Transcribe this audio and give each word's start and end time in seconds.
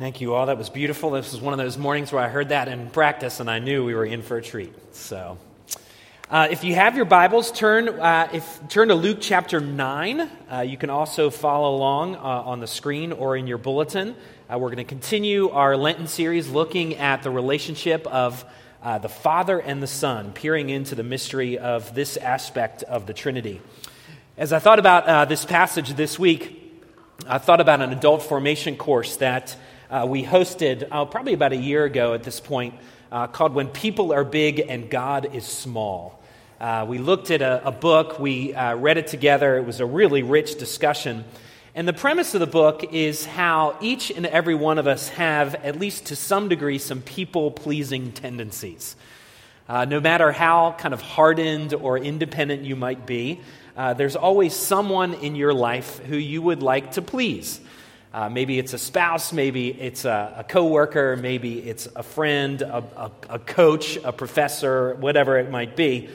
Thank 0.00 0.22
you 0.22 0.34
all. 0.34 0.46
That 0.46 0.56
was 0.56 0.70
beautiful. 0.70 1.10
This 1.10 1.30
was 1.30 1.42
one 1.42 1.52
of 1.52 1.58
those 1.58 1.76
mornings 1.76 2.10
where 2.10 2.24
I 2.24 2.28
heard 2.28 2.48
that 2.48 2.68
in 2.68 2.88
practice 2.88 3.38
and 3.38 3.50
I 3.50 3.58
knew 3.58 3.84
we 3.84 3.94
were 3.94 4.06
in 4.06 4.22
for 4.22 4.38
a 4.38 4.42
treat. 4.42 4.72
So, 4.96 5.36
uh, 6.30 6.48
if 6.50 6.64
you 6.64 6.74
have 6.74 6.96
your 6.96 7.04
Bibles, 7.04 7.52
turn, 7.52 7.86
uh, 7.86 8.30
if, 8.32 8.66
turn 8.70 8.88
to 8.88 8.94
Luke 8.94 9.18
chapter 9.20 9.60
9. 9.60 10.20
Uh, 10.50 10.60
you 10.62 10.78
can 10.78 10.88
also 10.88 11.28
follow 11.28 11.76
along 11.76 12.16
uh, 12.16 12.20
on 12.20 12.60
the 12.60 12.66
screen 12.66 13.12
or 13.12 13.36
in 13.36 13.46
your 13.46 13.58
bulletin. 13.58 14.16
Uh, 14.48 14.56
we're 14.56 14.68
going 14.68 14.78
to 14.78 14.84
continue 14.84 15.50
our 15.50 15.76
Lenten 15.76 16.06
series 16.06 16.48
looking 16.48 16.94
at 16.94 17.22
the 17.22 17.30
relationship 17.30 18.06
of 18.06 18.42
uh, 18.82 18.96
the 18.96 19.10
Father 19.10 19.60
and 19.60 19.82
the 19.82 19.86
Son, 19.86 20.32
peering 20.32 20.70
into 20.70 20.94
the 20.94 21.02
mystery 21.02 21.58
of 21.58 21.94
this 21.94 22.16
aspect 22.16 22.82
of 22.84 23.04
the 23.04 23.12
Trinity. 23.12 23.60
As 24.38 24.54
I 24.54 24.60
thought 24.60 24.78
about 24.78 25.28
this 25.28 25.44
passage 25.44 25.92
this 25.92 26.18
week, 26.18 26.56
I 27.26 27.36
thought 27.36 27.60
about 27.60 27.82
an 27.82 27.92
adult 27.92 28.22
formation 28.22 28.76
course 28.76 29.16
that 29.16 29.54
uh, 29.90 30.06
we 30.08 30.22
hosted 30.22 30.86
uh, 30.90 31.04
probably 31.04 31.32
about 31.32 31.52
a 31.52 31.56
year 31.56 31.84
ago 31.84 32.14
at 32.14 32.22
this 32.22 32.38
point 32.38 32.74
uh, 33.10 33.26
called 33.26 33.54
When 33.54 33.66
People 33.66 34.12
Are 34.12 34.22
Big 34.22 34.60
and 34.60 34.88
God 34.88 35.34
is 35.34 35.44
Small. 35.44 36.20
Uh, 36.60 36.86
we 36.88 36.98
looked 36.98 37.32
at 37.32 37.42
a, 37.42 37.66
a 37.66 37.72
book, 37.72 38.20
we 38.20 38.54
uh, 38.54 38.76
read 38.76 38.98
it 38.98 39.08
together. 39.08 39.56
It 39.56 39.64
was 39.64 39.80
a 39.80 39.86
really 39.86 40.22
rich 40.22 40.58
discussion. 40.58 41.24
And 41.74 41.88
the 41.88 41.92
premise 41.92 42.34
of 42.34 42.40
the 42.40 42.46
book 42.46 42.92
is 42.92 43.26
how 43.26 43.76
each 43.80 44.12
and 44.12 44.26
every 44.26 44.54
one 44.54 44.78
of 44.78 44.86
us 44.86 45.08
have, 45.08 45.56
at 45.56 45.80
least 45.80 46.06
to 46.06 46.16
some 46.16 46.48
degree, 46.48 46.78
some 46.78 47.02
people 47.02 47.50
pleasing 47.50 48.12
tendencies. 48.12 48.94
Uh, 49.68 49.86
no 49.86 49.98
matter 49.98 50.30
how 50.30 50.76
kind 50.78 50.94
of 50.94 51.00
hardened 51.00 51.74
or 51.74 51.98
independent 51.98 52.62
you 52.62 52.76
might 52.76 53.06
be, 53.06 53.40
there's 53.96 54.14
always 54.14 54.54
someone 54.54 55.14
in 55.14 55.34
your 55.34 55.54
life 55.54 56.00
who 56.00 56.16
you 56.16 56.42
would 56.42 56.62
like 56.62 56.92
to 56.92 57.02
please. 57.02 57.60
Uh, 58.12 58.28
maybe 58.28 58.58
it's 58.58 58.72
a 58.72 58.78
spouse, 58.78 59.32
maybe 59.32 59.68
it's 59.68 60.04
a, 60.04 60.34
a 60.38 60.44
coworker, 60.44 61.16
maybe 61.16 61.60
it's 61.60 61.86
a 61.94 62.02
friend, 62.02 62.60
a, 62.60 62.82
a, 62.96 63.10
a, 63.28 63.38
coach, 63.38 63.98
a 64.02 64.12
professor, 64.12 64.96
whatever 64.96 65.38
it 65.38 65.48
might 65.48 65.76
be. 65.76 66.08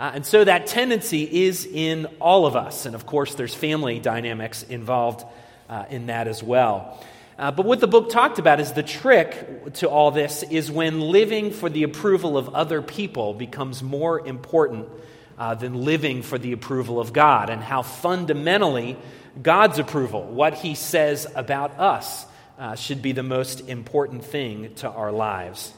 Uh, 0.00 0.12
and 0.14 0.24
so 0.24 0.42
that 0.42 0.66
tendency 0.66 1.44
is 1.44 1.66
in 1.66 2.06
all 2.20 2.46
of 2.46 2.56
us. 2.56 2.86
And 2.86 2.94
of 2.94 3.04
course, 3.04 3.34
there's 3.34 3.54
family 3.54 3.98
dynamics 3.98 4.62
involved 4.62 5.26
uh, 5.68 5.84
in 5.90 6.06
that 6.06 6.26
as 6.26 6.42
well. 6.42 6.98
Uh, 7.38 7.50
but 7.50 7.66
what 7.66 7.80
the 7.80 7.86
book 7.86 8.08
talked 8.08 8.38
about 8.38 8.58
is 8.58 8.72
the 8.72 8.82
trick 8.82 9.74
to 9.74 9.90
all 9.90 10.10
this 10.10 10.42
is 10.44 10.70
when 10.70 11.00
living 11.00 11.50
for 11.50 11.68
the 11.68 11.82
approval 11.82 12.38
of 12.38 12.54
other 12.54 12.80
people 12.80 13.34
becomes 13.34 13.82
more 13.82 14.26
important 14.26 14.88
uh, 15.38 15.54
than 15.54 15.84
living 15.84 16.22
for 16.22 16.38
the 16.38 16.52
approval 16.52 17.00
of 17.00 17.12
God, 17.12 17.50
and 17.50 17.62
how 17.62 17.82
fundamentally 17.82 18.96
God's 19.42 19.78
approval, 19.78 20.24
what 20.24 20.54
He 20.54 20.74
says 20.74 21.26
about 21.34 21.78
us, 21.78 22.26
uh, 22.58 22.74
should 22.74 23.02
be 23.02 23.12
the 23.12 23.22
most 23.22 23.68
important 23.68 24.24
thing 24.24 24.74
to 24.76 24.88
our 24.88 25.10
lives. 25.10 25.72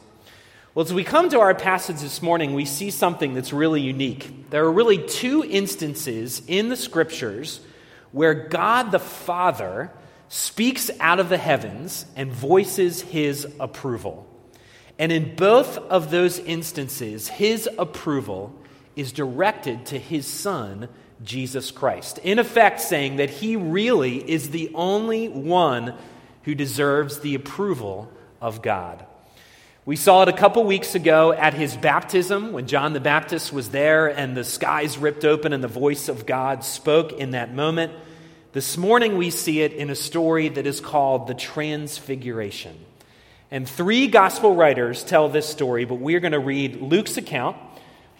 Well, 0.74 0.84
as 0.84 0.92
we 0.92 1.04
come 1.04 1.28
to 1.28 1.38
our 1.38 1.54
passage 1.54 2.00
this 2.00 2.20
morning, 2.20 2.52
we 2.52 2.64
see 2.64 2.90
something 2.90 3.32
that's 3.32 3.52
really 3.52 3.80
unique. 3.80 4.50
There 4.50 4.64
are 4.64 4.72
really 4.72 4.98
two 4.98 5.44
instances 5.44 6.42
in 6.48 6.68
the 6.68 6.76
scriptures 6.76 7.60
where 8.10 8.34
God 8.34 8.90
the 8.90 8.98
Father 8.98 9.92
speaks 10.28 10.90
out 10.98 11.20
of 11.20 11.28
the 11.28 11.38
heavens 11.38 12.06
and 12.16 12.32
voices 12.32 13.02
his 13.02 13.46
approval. 13.60 14.26
And 14.98 15.12
in 15.12 15.36
both 15.36 15.78
of 15.78 16.10
those 16.10 16.40
instances, 16.40 17.28
his 17.28 17.68
approval 17.78 18.52
is 18.96 19.12
directed 19.12 19.86
to 19.86 19.98
his 19.98 20.26
Son, 20.26 20.88
Jesus 21.22 21.70
Christ. 21.70 22.18
In 22.18 22.38
effect, 22.38 22.80
saying 22.80 23.16
that 23.16 23.30
he 23.30 23.56
really 23.56 24.18
is 24.18 24.50
the 24.50 24.70
only 24.74 25.28
one 25.28 25.94
who 26.42 26.54
deserves 26.54 27.20
the 27.20 27.34
approval 27.34 28.10
of 28.40 28.62
God. 28.62 29.04
We 29.86 29.96
saw 29.96 30.22
it 30.22 30.28
a 30.28 30.32
couple 30.32 30.64
weeks 30.64 30.94
ago 30.94 31.32
at 31.32 31.52
his 31.52 31.76
baptism 31.76 32.52
when 32.52 32.66
John 32.66 32.94
the 32.94 33.00
Baptist 33.00 33.52
was 33.52 33.68
there 33.68 34.06
and 34.06 34.34
the 34.34 34.44
skies 34.44 34.96
ripped 34.96 35.26
open 35.26 35.52
and 35.52 35.62
the 35.62 35.68
voice 35.68 36.08
of 36.08 36.24
God 36.24 36.64
spoke 36.64 37.12
in 37.12 37.32
that 37.32 37.54
moment. 37.54 37.92
This 38.52 38.78
morning 38.78 39.18
we 39.18 39.30
see 39.30 39.60
it 39.60 39.72
in 39.74 39.90
a 39.90 39.94
story 39.94 40.48
that 40.48 40.66
is 40.66 40.80
called 40.80 41.26
the 41.26 41.34
Transfiguration. 41.34 42.74
And 43.50 43.68
three 43.68 44.06
gospel 44.06 44.54
writers 44.54 45.04
tell 45.04 45.28
this 45.28 45.46
story, 45.48 45.84
but 45.84 45.96
we're 45.96 46.20
going 46.20 46.32
to 46.32 46.38
read 46.38 46.80
Luke's 46.80 47.18
account 47.18 47.56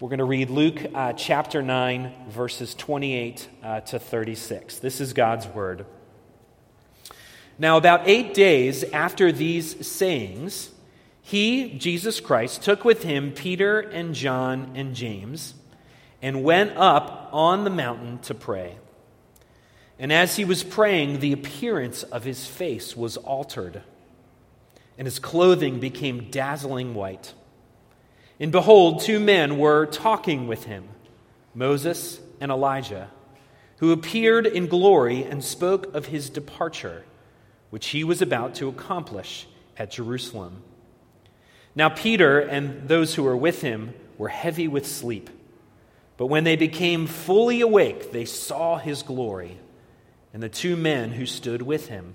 we're 0.05 0.11
going 0.11 0.19
to 0.19 0.25
read 0.25 0.51
Luke 0.51 0.85
uh, 0.95 1.15
chapter 1.15 1.63
9, 1.63 2.27
verses 2.29 2.75
28 2.75 3.49
uh, 3.63 3.81
to 3.81 3.99
36. 3.99 4.79
This 4.81 5.01
is 5.01 5.15
God's 5.15 5.47
word. 5.47 5.87
Now, 7.59 7.79
about 7.79 8.03
eight 8.05 8.35
days 8.35 8.85
after 8.85 9.33
these 9.33 9.87
sayings, 9.87 10.73
he, 11.23 11.79
Jesus 11.79 12.21
Christ, 12.21 12.61
took 12.61 12.85
with 12.85 13.03
him 13.03 13.33
Peter 13.33 13.81
and 13.81 14.15
John 14.15 14.73
and 14.75 14.95
James 14.95 15.55
and 16.21 16.45
went 16.45 16.77
up 16.77 17.31
on 17.33 17.65
the 17.65 17.71
mountain 17.71 18.19
to 18.25 18.35
pray. 18.35 18.77
And 19.99 20.13
as 20.13 20.37
he 20.37 20.45
was 20.45 20.63
praying, 20.63 21.21
the 21.21 21.33
appearance 21.33 22.03
of 22.03 22.25
his 22.25 22.47
face 22.47 22.95
was 22.95 23.17
altered, 23.17 23.83
and 24.99 25.07
his 25.07 25.19
clothing 25.19 25.81
became 25.81 26.31
dazzling 26.31 26.93
white. 26.93 27.33
And 28.41 28.51
behold, 28.51 29.01
two 29.01 29.21
men 29.21 29.59
were 29.59 29.87
talking 29.87 30.49
with 30.49 30.65
him, 30.65 30.89
Moses 31.55 32.21
and 32.41 32.51
Elijah, 32.51 33.11
who 33.79 33.93
appeared 33.93 34.47
in 34.47 34.67
glory 34.67 35.23
and 35.23 35.43
spoke 35.45 35.95
of 35.95 36.07
his 36.07 36.31
departure, 36.31 37.05
which 37.71 37.89
he 37.89 38.05
was 38.05 38.21
about 38.21 38.55
to 38.57 38.69
accomplish 38.69 39.47
at 39.77 39.91
Jerusalem. 39.91 40.63
Now, 41.77 41.89
Peter 41.89 42.41
and 42.41 42.89
those 42.89 43.15
who 43.15 43.23
were 43.23 43.37
with 43.37 43.63
him 43.63 43.95
were 44.19 44.29
heavy 44.29 44.69
with 44.69 44.87
sleep. 44.87 45.31
But 46.17 46.27
when 46.27 46.45
they 46.45 46.57
became 46.57 47.07
fully 47.07 47.61
awake, 47.61 48.13
they 48.13 48.25
saw 48.25 48.79
his 48.79 49.03
glory 49.03 49.59
and 50.33 50.43
the 50.43 50.49
two 50.49 50.77
men 50.77 51.13
who 51.13 51.27
stood 51.27 51.63
with 51.63 51.89
him. 51.89 52.15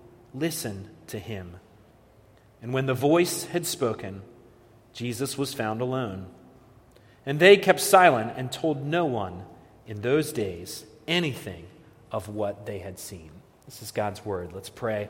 Listen 0.33 0.89
to 1.07 1.19
him. 1.19 1.57
And 2.61 2.73
when 2.73 2.85
the 2.85 2.93
voice 2.93 3.45
had 3.45 3.65
spoken, 3.65 4.21
Jesus 4.93 5.37
was 5.37 5.53
found 5.53 5.81
alone. 5.81 6.27
And 7.25 7.39
they 7.39 7.57
kept 7.57 7.79
silent 7.79 8.33
and 8.35 8.51
told 8.51 8.85
no 8.85 9.05
one 9.05 9.45
in 9.87 10.01
those 10.01 10.31
days 10.31 10.85
anything 11.07 11.65
of 12.11 12.29
what 12.29 12.65
they 12.65 12.79
had 12.79 12.99
seen. 12.99 13.31
This 13.65 13.81
is 13.81 13.91
God's 13.91 14.25
word. 14.25 14.53
Let's 14.53 14.69
pray. 14.69 15.09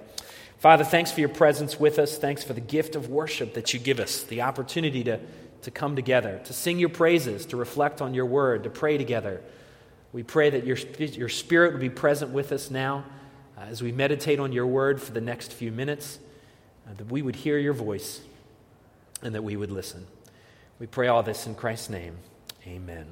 Father, 0.57 0.83
thanks 0.83 1.11
for 1.11 1.19
your 1.19 1.29
presence 1.29 1.79
with 1.79 1.97
us. 1.97 2.17
Thanks 2.17 2.43
for 2.43 2.53
the 2.53 2.61
gift 2.61 2.95
of 2.95 3.09
worship 3.09 3.55
that 3.55 3.73
you 3.73 3.79
give 3.79 3.99
us, 3.99 4.23
the 4.23 4.41
opportunity 4.41 5.03
to, 5.05 5.19
to 5.63 5.71
come 5.71 5.95
together, 5.95 6.41
to 6.45 6.53
sing 6.53 6.77
your 6.77 6.89
praises, 6.89 7.45
to 7.47 7.57
reflect 7.57 8.01
on 8.01 8.13
your 8.13 8.25
word, 8.25 8.63
to 8.63 8.69
pray 8.69 8.97
together. 8.97 9.41
We 10.13 10.23
pray 10.23 10.51
that 10.51 10.65
your, 10.65 10.77
your 10.99 11.29
spirit 11.29 11.71
would 11.71 11.81
be 11.81 11.89
present 11.89 12.31
with 12.31 12.51
us 12.51 12.69
now 12.69 13.05
uh, 13.61 13.65
as 13.65 13.81
we 13.81 13.91
meditate 13.91 14.39
on 14.39 14.51
your 14.51 14.65
word 14.65 15.01
for 15.01 15.11
the 15.11 15.21
next 15.21 15.53
few 15.53 15.71
minutes, 15.71 16.19
uh, 16.87 16.93
that 16.95 17.11
we 17.11 17.21
would 17.21 17.35
hear 17.35 17.57
your 17.57 17.73
voice 17.73 18.21
and 19.21 19.35
that 19.35 19.43
we 19.43 19.55
would 19.55 19.71
listen. 19.71 20.07
We 20.79 20.87
pray 20.87 21.07
all 21.07 21.21
this 21.21 21.45
in 21.45 21.53
Christ's 21.53 21.89
name. 21.89 22.17
Amen. 22.65 23.05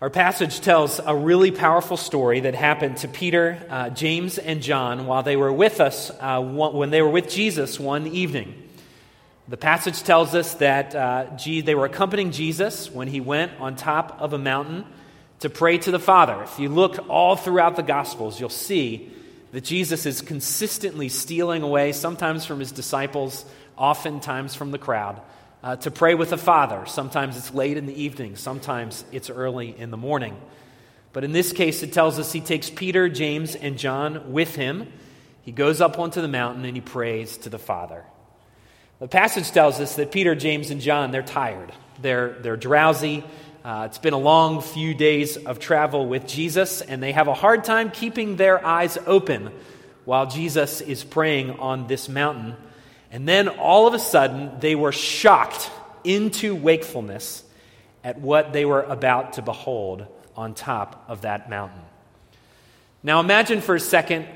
Our 0.00 0.10
passage 0.10 0.60
tells 0.60 1.00
a 1.04 1.14
really 1.16 1.50
powerful 1.50 1.96
story 1.96 2.40
that 2.40 2.54
happened 2.54 2.98
to 2.98 3.08
Peter, 3.08 3.60
uh, 3.68 3.90
James, 3.90 4.38
and 4.38 4.62
John 4.62 5.06
while 5.06 5.24
they 5.24 5.36
were 5.36 5.52
with 5.52 5.80
us, 5.80 6.12
uh, 6.20 6.40
when 6.40 6.90
they 6.90 7.02
were 7.02 7.10
with 7.10 7.28
Jesus 7.28 7.80
one 7.80 8.06
evening. 8.06 8.62
The 9.48 9.56
passage 9.56 10.02
tells 10.04 10.36
us 10.36 10.54
that 10.54 10.94
uh, 10.94 11.26
they 11.44 11.74
were 11.74 11.86
accompanying 11.86 12.30
Jesus 12.30 12.90
when 12.92 13.08
he 13.08 13.20
went 13.20 13.58
on 13.58 13.74
top 13.74 14.20
of 14.20 14.34
a 14.34 14.38
mountain 14.38 14.84
to 15.40 15.50
pray 15.50 15.78
to 15.78 15.90
the 15.90 15.98
Father. 15.98 16.42
If 16.42 16.58
you 16.58 16.68
look 16.68 17.08
all 17.08 17.36
throughout 17.36 17.76
the 17.76 17.82
Gospels, 17.82 18.40
you'll 18.40 18.48
see 18.48 19.12
that 19.52 19.64
Jesus 19.64 20.04
is 20.04 20.20
consistently 20.20 21.08
stealing 21.08 21.62
away, 21.62 21.92
sometimes 21.92 22.44
from 22.44 22.60
his 22.60 22.72
disciples, 22.72 23.44
oftentimes 23.76 24.54
from 24.54 24.72
the 24.72 24.78
crowd, 24.78 25.20
uh, 25.62 25.76
to 25.76 25.90
pray 25.90 26.14
with 26.14 26.30
the 26.30 26.38
Father. 26.38 26.84
Sometimes 26.86 27.36
it's 27.36 27.54
late 27.54 27.76
in 27.76 27.86
the 27.86 28.02
evening, 28.02 28.36
sometimes 28.36 29.04
it's 29.12 29.30
early 29.30 29.74
in 29.78 29.90
the 29.90 29.96
morning. 29.96 30.36
But 31.12 31.24
in 31.24 31.32
this 31.32 31.52
case, 31.52 31.82
it 31.82 31.92
tells 31.92 32.18
us 32.18 32.32
he 32.32 32.40
takes 32.40 32.68
Peter, 32.68 33.08
James, 33.08 33.54
and 33.54 33.78
John 33.78 34.32
with 34.32 34.54
him. 34.54 34.92
he 35.42 35.52
goes 35.52 35.80
up 35.80 35.98
onto 35.98 36.20
the 36.20 36.28
mountain 36.28 36.64
and 36.66 36.76
he 36.76 36.82
prays 36.82 37.38
to 37.38 37.48
the 37.48 37.58
Father. 37.58 38.04
The 38.98 39.08
passage 39.08 39.50
tells 39.50 39.80
us 39.80 39.96
that 39.96 40.12
Peter, 40.12 40.34
James, 40.34 40.70
and 40.70 40.80
John, 40.80 41.10
they're 41.10 41.22
tired. 41.22 41.72
They're, 42.02 42.36
they're 42.40 42.56
drowsy. 42.56 43.24
Uh, 43.68 43.84
it's 43.84 43.98
been 43.98 44.14
a 44.14 44.18
long 44.18 44.62
few 44.62 44.94
days 44.94 45.36
of 45.36 45.58
travel 45.58 46.06
with 46.06 46.26
Jesus, 46.26 46.80
and 46.80 47.02
they 47.02 47.12
have 47.12 47.28
a 47.28 47.34
hard 47.34 47.64
time 47.64 47.90
keeping 47.90 48.36
their 48.36 48.64
eyes 48.64 48.96
open 49.04 49.52
while 50.06 50.24
Jesus 50.24 50.80
is 50.80 51.04
praying 51.04 51.50
on 51.50 51.86
this 51.86 52.08
mountain. 52.08 52.56
And 53.10 53.28
then 53.28 53.46
all 53.46 53.86
of 53.86 53.92
a 53.92 53.98
sudden, 53.98 54.58
they 54.60 54.74
were 54.74 54.90
shocked 54.90 55.70
into 56.02 56.54
wakefulness 56.54 57.44
at 58.02 58.18
what 58.18 58.54
they 58.54 58.64
were 58.64 58.84
about 58.84 59.34
to 59.34 59.42
behold 59.42 60.06
on 60.34 60.54
top 60.54 61.04
of 61.06 61.20
that 61.20 61.50
mountain. 61.50 61.82
Now, 63.02 63.20
imagine 63.20 63.60
for 63.60 63.74
a 63.74 63.80
second 63.80 64.26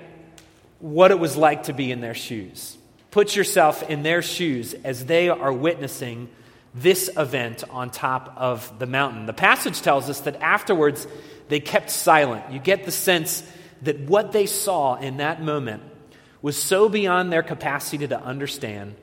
what 0.79 1.11
it 1.11 1.19
was 1.19 1.39
like 1.39 1.63
to 1.63 1.73
be 1.73 1.91
in 1.91 2.03
their 2.03 2.13
shoes. 2.13 2.77
Put 3.11 3.35
yourself 3.35 3.83
in 3.89 4.03
their 4.03 4.21
shoes 4.21 4.75
as 4.75 5.07
they 5.07 5.31
are 5.31 5.55
witnessing 5.55 6.29
this 6.75 7.11
event 7.17 7.65
on 7.71 7.91
top 7.91 8.35
of 8.37 8.79
the 8.79 8.87
mountain. 8.87 9.27
The 9.27 9.33
passage 9.33 9.83
tells 9.83 10.09
us 10.09 10.21
that 10.21 10.37
afterwards 10.41 11.07
they 11.49 11.61
kept 11.61 11.91
silent. 11.91 12.51
You 12.51 12.59
get 12.59 12.85
the 12.85 12.91
sense 12.91 13.43
that 13.83 14.01
what 14.01 14.33
they 14.33 14.47
saw 14.47 14.97
in 14.97 15.19
that 15.19 15.43
moment 15.43 15.83
was 16.41 16.57
so 16.57 16.89
beyond 16.89 17.33
their 17.33 17.43
capacity 17.43 18.09
to 18.09 18.21
understand, 18.21 18.95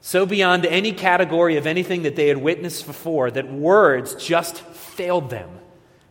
so 0.00 0.26
beyond 0.26 0.66
any 0.66 0.92
category 0.92 1.56
of 1.56 1.66
anything 1.66 2.02
that 2.02 2.16
they 2.16 2.28
had 2.28 2.38
witnessed 2.38 2.86
before, 2.86 3.30
that 3.30 3.50
words 3.50 4.14
just 4.16 4.58
failed 4.58 5.30
them 5.30 5.48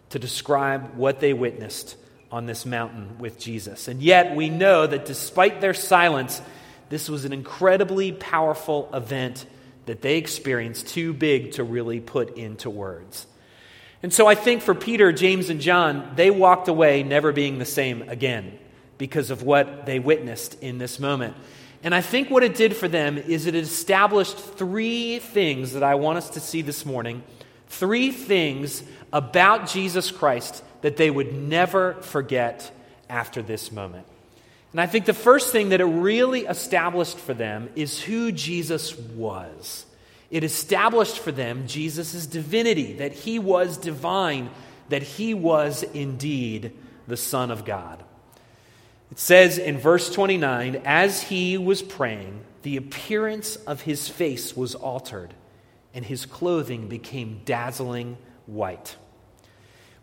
to 0.09 0.19
describe 0.19 0.95
what 0.95 1.19
they 1.19 1.33
witnessed 1.33 1.97
on 2.31 2.45
this 2.45 2.65
mountain 2.65 3.17
with 3.19 3.37
Jesus. 3.37 3.87
And 3.87 4.01
yet 4.01 4.35
we 4.35 4.49
know 4.49 4.87
that 4.87 5.05
despite 5.05 5.59
their 5.59 5.73
silence, 5.73 6.41
this 6.89 7.09
was 7.09 7.25
an 7.25 7.33
incredibly 7.33 8.11
powerful 8.11 8.89
event 8.93 9.45
that 9.85 10.01
they 10.01 10.17
experienced, 10.17 10.87
too 10.87 11.13
big 11.13 11.53
to 11.53 11.63
really 11.63 11.99
put 11.99 12.37
into 12.37 12.69
words. 12.69 13.27
And 14.03 14.11
so 14.11 14.27
I 14.27 14.35
think 14.35 14.61
for 14.61 14.73
Peter, 14.73 15.11
James, 15.11 15.49
and 15.49 15.61
John, 15.61 16.13
they 16.15 16.31
walked 16.31 16.67
away 16.67 17.03
never 17.03 17.31
being 17.31 17.59
the 17.59 17.65
same 17.65 18.09
again 18.09 18.57
because 18.97 19.29
of 19.29 19.43
what 19.43 19.85
they 19.85 19.99
witnessed 19.99 20.61
in 20.61 20.77
this 20.77 20.99
moment. 20.99 21.35
And 21.83 21.95
I 21.95 22.01
think 22.01 22.29
what 22.29 22.43
it 22.43 22.55
did 22.55 22.75
for 22.75 22.87
them 22.87 23.17
is 23.17 23.47
it 23.47 23.55
established 23.55 24.37
three 24.37 25.19
things 25.19 25.73
that 25.73 25.83
I 25.83 25.95
want 25.95 26.17
us 26.17 26.29
to 26.31 26.39
see 26.39 26.61
this 26.61 26.85
morning. 26.85 27.23
Three 27.67 28.11
things 28.11 28.83
about 29.11 29.67
Jesus 29.67 30.11
Christ 30.11 30.63
that 30.81 30.97
they 30.97 31.09
would 31.09 31.33
never 31.33 31.93
forget 32.01 32.71
after 33.09 33.41
this 33.41 33.71
moment. 33.71 34.05
And 34.71 34.79
I 34.79 34.85
think 34.85 35.06
the 35.06 35.13
first 35.13 35.51
thing 35.51 35.69
that 35.69 35.81
it 35.81 35.85
really 35.85 36.45
established 36.45 37.18
for 37.18 37.33
them 37.33 37.69
is 37.75 38.01
who 38.01 38.31
Jesus 38.31 38.97
was. 38.97 39.85
It 40.29 40.45
established 40.45 41.19
for 41.19 41.33
them 41.33 41.68
Jesus' 41.68 42.25
divinity, 42.25 42.94
that 42.94 43.12
he 43.12 43.38
was 43.38 43.77
divine, 43.77 44.50
that 44.88 45.03
he 45.03 45.33
was 45.33 45.83
indeed 45.83 46.71
the 47.07 47.18
Son 47.18 47.51
of 47.51 47.65
God. 47.65 48.01
It 49.12 49.19
says 49.19 49.57
in 49.57 49.77
verse 49.77 50.09
29 50.09 50.83
as 50.85 51.21
he 51.24 51.57
was 51.57 51.81
praying, 51.81 52.45
the 52.62 52.77
appearance 52.77 53.57
of 53.57 53.81
his 53.81 54.07
face 54.07 54.56
was 54.56 54.74
altered, 54.74 55.33
and 55.94 56.06
his 56.06 56.25
clothing 56.25 56.88
became 56.88 57.41
dazzling 57.44 58.17
white. 58.45 58.95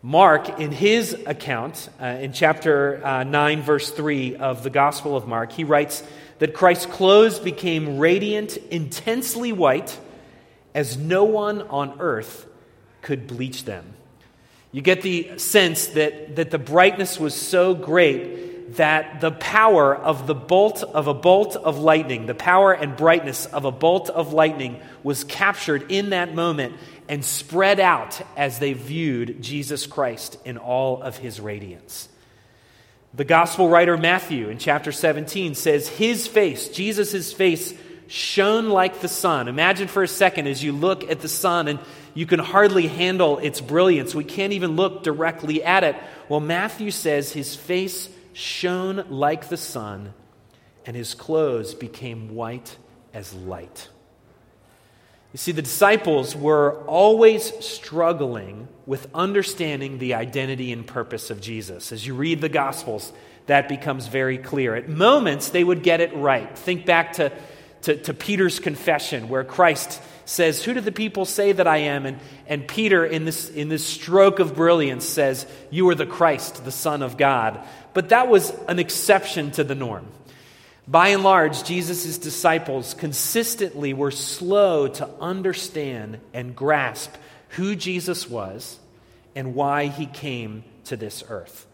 Mark, 0.01 0.59
in 0.59 0.71
his 0.71 1.13
account, 1.25 1.89
uh, 2.01 2.05
in 2.05 2.31
chapter 2.31 3.05
uh, 3.05 3.25
9, 3.25 3.61
verse 3.61 3.91
3 3.91 4.37
of 4.37 4.63
the 4.63 4.69
Gospel 4.69 5.17
of 5.17 5.27
Mark, 5.27 5.51
he 5.51 5.65
writes 5.65 6.03
that 6.37 6.53
Christ's 6.53 6.85
clothes 6.85 7.37
became 7.37 7.97
radiant, 7.99 8.55
intensely 8.55 9.51
white, 9.51 9.99
as 10.73 10.95
no 10.95 11.25
one 11.25 11.63
on 11.63 11.99
earth 11.99 12.47
could 13.01 13.27
bleach 13.27 13.65
them. 13.65 13.93
You 14.71 14.81
get 14.81 15.01
the 15.01 15.37
sense 15.37 15.87
that, 15.87 16.37
that 16.37 16.51
the 16.51 16.59
brightness 16.59 17.19
was 17.19 17.35
so 17.35 17.73
great 17.73 18.48
that 18.75 19.21
the 19.21 19.31
power 19.31 19.95
of 19.95 20.27
the 20.27 20.35
bolt 20.35 20.83
of 20.83 21.07
a 21.07 21.13
bolt 21.13 21.55
of 21.55 21.79
lightning, 21.79 22.25
the 22.25 22.35
power 22.35 22.73
and 22.73 22.95
brightness 22.95 23.45
of 23.45 23.65
a 23.65 23.71
bolt 23.71 24.09
of 24.09 24.33
lightning 24.33 24.79
was 25.03 25.23
captured 25.23 25.91
in 25.91 26.11
that 26.11 26.35
moment 26.35 26.75
and 27.07 27.23
spread 27.25 27.79
out 27.79 28.21
as 28.37 28.59
they 28.59 28.73
viewed 28.73 29.41
Jesus 29.41 29.87
Christ 29.87 30.37
in 30.45 30.57
all 30.57 31.01
of 31.01 31.17
his 31.17 31.39
radiance. 31.39 32.09
The 33.13 33.25
gospel 33.25 33.69
writer 33.69 33.97
Matthew 33.97 34.49
in 34.49 34.59
chapter 34.59 34.91
17 34.91 35.55
says, 35.55 35.87
His 35.87 36.27
face, 36.27 36.69
Jesus' 36.69 37.33
face, 37.33 37.73
shone 38.07 38.69
like 38.69 39.01
the 39.01 39.07
sun. 39.07 39.47
Imagine 39.47 39.87
for 39.87 40.03
a 40.03 40.07
second 40.07 40.47
as 40.47 40.63
you 40.63 40.71
look 40.73 41.09
at 41.09 41.21
the 41.21 41.27
sun 41.27 41.67
and 41.67 41.79
you 42.13 42.25
can 42.25 42.39
hardly 42.39 42.87
handle 42.87 43.39
its 43.39 43.61
brilliance. 43.61 44.13
We 44.13 44.23
can't 44.23 44.53
even 44.53 44.75
look 44.75 45.03
directly 45.03 45.63
at 45.63 45.83
it. 45.83 45.95
Well, 46.27 46.39
Matthew 46.39 46.91
says 46.91 47.31
his 47.31 47.55
face 47.55 48.09
shone 48.33 49.05
like 49.09 49.49
the 49.49 49.57
sun 49.57 50.13
and 50.85 50.95
his 50.95 51.13
clothes 51.13 51.73
became 51.73 52.35
white 52.35 52.77
as 53.13 53.33
light. 53.33 53.89
You 55.33 55.37
see, 55.37 55.51
the 55.51 55.61
disciples 55.61 56.35
were 56.35 56.83
always 56.85 57.53
struggling 57.63 58.67
with 58.87 59.07
understanding 59.13 59.99
the 59.99 60.15
identity 60.15 60.71
and 60.71 60.85
purpose 60.87 61.29
of 61.29 61.39
Jesus. 61.39 61.91
As 61.91 62.07
you 62.07 62.15
read 62.15 62.41
the 62.41 62.49
Gospels, 62.49 63.13
that 63.45 63.69
becomes 63.69 64.07
very 64.07 64.39
clear. 64.39 64.75
At 64.75 64.89
moments, 64.89 65.49
they 65.49 65.63
would 65.63 65.83
get 65.83 66.01
it 66.01 66.15
right. 66.15 66.57
Think 66.57 66.87
back 66.87 67.13
to, 67.13 67.31
to, 67.83 67.95
to, 67.97 68.13
Peter's 68.13 68.59
confession, 68.59 69.29
where 69.29 69.43
Christ 69.43 70.01
says, 70.29 70.63
Who 70.63 70.75
do 70.75 70.81
the 70.81 70.91
people 70.91 71.25
say 71.25 71.51
that 71.51 71.67
I 71.67 71.77
am? 71.77 72.05
And, 72.05 72.19
and 72.47 72.67
Peter, 72.67 73.03
in 73.03 73.25
this, 73.25 73.49
in 73.49 73.67
this 73.67 73.85
stroke 73.85 74.39
of 74.39 74.55
brilliance, 74.55 75.05
says, 75.05 75.47
You 75.71 75.89
are 75.89 75.95
the 75.95 76.05
Christ, 76.05 76.63
the 76.63 76.71
Son 76.71 77.01
of 77.01 77.17
God. 77.17 77.59
But 77.93 78.09
that 78.09 78.27
was 78.27 78.51
an 78.67 78.77
exception 78.77 79.49
to 79.51 79.63
the 79.63 79.73
norm. 79.75 80.07
By 80.87 81.09
and 81.09 81.23
large, 81.23 81.63
Jesus' 81.63 82.17
disciples 82.19 82.93
consistently 82.93 83.93
were 83.93 84.11
slow 84.11 84.87
to 84.87 85.09
understand 85.19 86.19
and 86.33 86.55
grasp 86.55 87.11
who 87.49 87.75
Jesus 87.75 88.29
was 88.29 88.79
and 89.35 89.55
why 89.55 89.87
he 89.87 90.05
came 90.05 90.63
to 90.85 90.95
this 90.95 91.23
earth. 91.27 91.65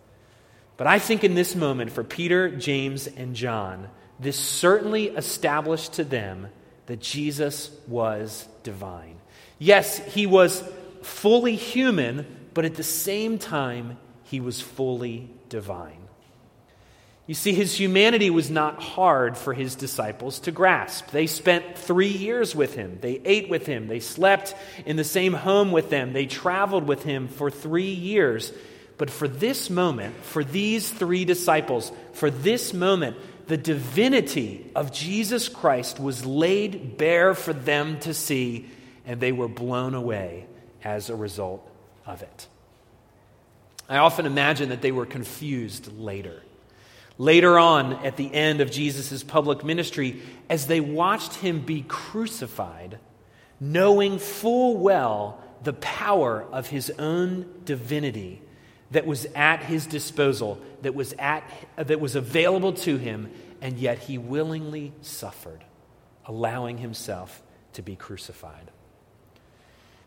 But 0.77 0.87
I 0.87 0.99
think 0.99 1.23
in 1.23 1.35
this 1.35 1.55
moment, 1.55 1.91
for 1.91 2.03
Peter, 2.03 2.49
James, 2.49 3.07
and 3.07 3.35
John, 3.35 3.89
this 4.19 4.37
certainly 4.37 5.07
established 5.07 5.93
to 5.93 6.03
them 6.05 6.47
that 6.85 6.99
Jesus 6.99 7.71
was 7.87 8.47
divine. 8.63 9.17
Yes, 9.59 9.97
he 10.13 10.25
was 10.25 10.63
fully 11.01 11.55
human, 11.55 12.25
but 12.53 12.65
at 12.65 12.75
the 12.75 12.83
same 12.83 13.37
time, 13.37 13.97
he 14.23 14.39
was 14.39 14.61
fully 14.61 15.29
divine. 15.49 16.05
You 17.27 17.33
see, 17.33 17.53
his 17.53 17.75
humanity 17.79 18.29
was 18.29 18.51
not 18.51 18.81
hard 18.81 19.35
for 19.35 19.53
his 19.53 19.73
disciples 19.75 20.39
to 20.41 20.51
grasp. 20.51 21.07
They 21.07 21.25
spent 21.25 21.75
three 21.75 22.09
years 22.09 22.55
with 22.55 22.75
him. 22.75 22.99
They 23.01 23.19
ate 23.25 23.49
with 23.49 23.65
him. 23.65 23.87
They 23.87 23.99
slept 23.99 24.53
in 24.85 24.95
the 24.95 25.03
same 25.03 25.33
home 25.33 25.71
with 25.71 25.89
them. 25.89 26.13
They 26.13 26.27
traveled 26.27 26.87
with 26.87 27.01
him 27.01 27.27
for 27.27 27.49
three 27.49 27.93
years. 27.93 28.53
But 28.97 29.09
for 29.09 29.27
this 29.27 29.71
moment, 29.71 30.15
for 30.23 30.43
these 30.43 30.89
three 30.89 31.25
disciples, 31.25 31.91
for 32.13 32.29
this 32.29 32.73
moment, 32.73 33.17
the 33.47 33.57
divinity 33.57 34.71
of 34.75 34.91
Jesus 34.91 35.49
Christ 35.49 35.99
was 35.99 36.25
laid 36.25 36.97
bare 36.97 37.35
for 37.35 37.53
them 37.53 37.99
to 38.01 38.13
see, 38.13 38.67
and 39.05 39.19
they 39.19 39.31
were 39.31 39.47
blown 39.47 39.93
away 39.93 40.45
as 40.83 41.09
a 41.09 41.15
result 41.15 41.67
of 42.05 42.21
it. 42.21 42.47
I 43.87 43.97
often 43.97 44.25
imagine 44.25 44.69
that 44.69 44.81
they 44.81 44.91
were 44.91 45.05
confused 45.05 45.91
later. 45.97 46.41
Later 47.17 47.57
on, 47.57 47.93
at 48.05 48.17
the 48.17 48.33
end 48.33 48.61
of 48.61 48.71
Jesus' 48.71 49.23
public 49.23 49.63
ministry, 49.63 50.21
as 50.49 50.67
they 50.67 50.81
watched 50.81 51.35
him 51.35 51.61
be 51.61 51.85
crucified, 51.87 52.99
knowing 53.59 54.19
full 54.19 54.77
well 54.77 55.39
the 55.63 55.73
power 55.73 56.45
of 56.51 56.67
his 56.67 56.91
own 56.99 57.45
divinity 57.63 58.41
that 58.91 59.05
was 59.05 59.25
at 59.35 59.63
his 59.63 59.85
disposal, 59.85 60.59
that 60.81 60.95
was, 60.95 61.13
at, 61.17 61.43
that 61.77 61.99
was 61.99 62.15
available 62.15 62.73
to 62.73 62.97
him, 62.97 63.31
and 63.61 63.77
yet 63.77 63.99
he 63.99 64.17
willingly 64.17 64.93
suffered, 65.01 65.63
allowing 66.25 66.77
himself 66.77 67.41
to 67.73 67.81
be 67.81 67.95
crucified. 67.95 68.71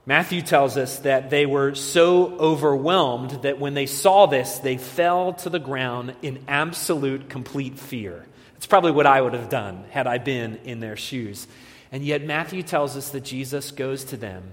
Matthew 0.06 0.40
tells 0.40 0.78
us 0.78 1.00
that 1.00 1.28
they 1.28 1.44
were 1.44 1.74
so 1.74 2.28
overwhelmed 2.38 3.42
that 3.42 3.58
when 3.58 3.74
they 3.74 3.84
saw 3.84 4.24
this, 4.24 4.58
they 4.58 4.78
fell 4.78 5.34
to 5.34 5.50
the 5.50 5.58
ground 5.58 6.14
in 6.22 6.42
absolute, 6.48 7.28
complete 7.28 7.78
fear. 7.78 8.24
It's 8.56 8.66
probably 8.66 8.92
what 8.92 9.06
I 9.06 9.20
would 9.20 9.34
have 9.34 9.50
done 9.50 9.84
had 9.90 10.06
I 10.06 10.16
been 10.16 10.60
in 10.64 10.80
their 10.80 10.96
shoes. 10.96 11.46
And 11.92 12.02
yet, 12.02 12.22
Matthew 12.22 12.62
tells 12.62 12.96
us 12.96 13.10
that 13.10 13.20
Jesus 13.22 13.70
goes 13.70 14.04
to 14.04 14.16
them, 14.16 14.52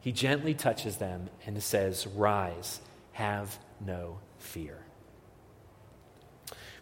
he 0.00 0.10
gently 0.10 0.54
touches 0.54 0.96
them, 0.96 1.28
and 1.46 1.62
says, 1.62 2.06
Rise, 2.08 2.80
have 3.18 3.58
no 3.84 4.16
fear. 4.38 4.78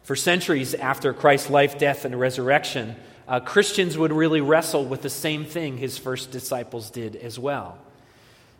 For 0.02 0.14
centuries 0.14 0.74
after 0.74 1.14
Christ's 1.14 1.48
life, 1.48 1.78
death, 1.78 2.04
and 2.04 2.20
resurrection, 2.20 2.94
uh, 3.26 3.40
Christians 3.40 3.96
would 3.96 4.12
really 4.12 4.42
wrestle 4.42 4.84
with 4.84 5.00
the 5.00 5.08
same 5.08 5.46
thing 5.46 5.78
his 5.78 5.96
first 5.96 6.30
disciples 6.30 6.90
did 6.90 7.16
as 7.16 7.38
well. 7.38 7.78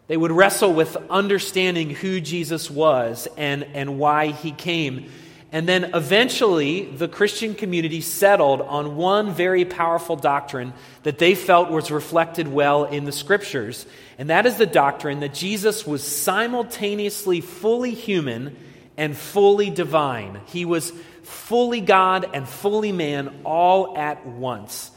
They 0.07 0.17
would 0.17 0.33
wrestle 0.33 0.73
with 0.73 0.97
understanding 1.11 1.91
who 1.91 2.19
Jesus 2.19 2.71
was 2.71 3.29
and, 3.37 3.65
and 3.75 3.99
why 3.99 4.29
he 4.29 4.53
came. 4.53 5.11
And 5.53 5.69
then 5.69 5.95
eventually, 5.95 6.85
the 6.87 7.09
Christian 7.09 7.55
community 7.55 8.01
settled 8.01 8.61
on 8.61 8.97
one 8.97 9.33
very 9.33 9.65
powerful 9.65 10.17
doctrine 10.17 10.75
that 11.05 11.19
they 11.19 11.35
felt 11.35 11.71
was 11.71 11.91
reflected 11.91 12.49
well 12.49 12.85
in 12.85 13.05
the 13.05 13.13
scriptures. 13.13 13.87
And 14.19 14.31
that 14.31 14.47
is 14.47 14.57
the 14.57 14.67
doctrine 14.67 15.21
that 15.21 15.35
Jesus 15.35 15.87
was 15.87 16.03
simultaneously 16.03 17.41
fully 17.41 17.95
human 17.95 18.57
and 18.97 19.17
fully 19.17 19.71
divine. 19.71 20.41
He 20.47 20.65
was 20.65 20.93
fully 21.23 21.81
God 21.81 22.29
and 22.35 22.49
fully 22.49 22.93
man 22.93 23.43
all 23.45 23.97
at 23.97 24.27
once. 24.27 24.91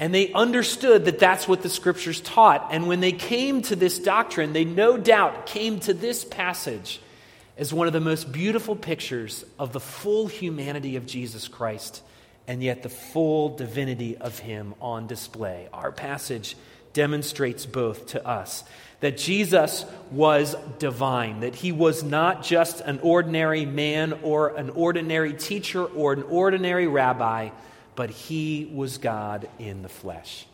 And 0.00 0.12
they 0.12 0.32
understood 0.32 1.04
that 1.04 1.20
that's 1.20 1.46
what 1.46 1.62
the 1.62 1.68
scriptures 1.68 2.20
taught. 2.20 2.68
And 2.72 2.88
when 2.88 2.98
they 3.00 3.12
came 3.12 3.62
to 3.62 3.76
this 3.76 4.00
doctrine, 4.00 4.52
they 4.52 4.64
no 4.64 4.96
doubt 4.96 5.46
came 5.46 5.78
to 5.80 5.94
this 5.94 6.24
passage 6.24 7.00
as 7.56 7.72
one 7.72 7.86
of 7.86 7.92
the 7.92 8.00
most 8.00 8.32
beautiful 8.32 8.74
pictures 8.74 9.44
of 9.58 9.72
the 9.72 9.80
full 9.80 10.26
humanity 10.26 10.96
of 10.96 11.06
Jesus 11.06 11.48
Christ 11.48 12.02
and 12.46 12.62
yet 12.62 12.82
the 12.82 12.88
full 12.88 13.56
divinity 13.56 14.16
of 14.16 14.38
him 14.38 14.74
on 14.80 15.06
display. 15.06 15.68
Our 15.72 15.92
passage 15.92 16.56
demonstrates 16.92 17.66
both 17.66 18.08
to 18.08 18.26
us 18.26 18.64
that 19.00 19.18
Jesus 19.18 19.84
was 20.10 20.56
divine, 20.78 21.40
that 21.40 21.54
he 21.54 21.72
was 21.72 22.02
not 22.02 22.42
just 22.42 22.80
an 22.80 23.00
ordinary 23.02 23.66
man 23.66 24.14
or 24.22 24.56
an 24.56 24.70
ordinary 24.70 25.34
teacher 25.34 25.84
or 25.84 26.12
an 26.12 26.22
ordinary 26.22 26.86
rabbi, 26.86 27.50
but 27.96 28.10
he 28.10 28.70
was 28.72 28.98
God 28.98 29.48
in 29.58 29.82
the 29.82 29.88
flesh. 29.88 30.46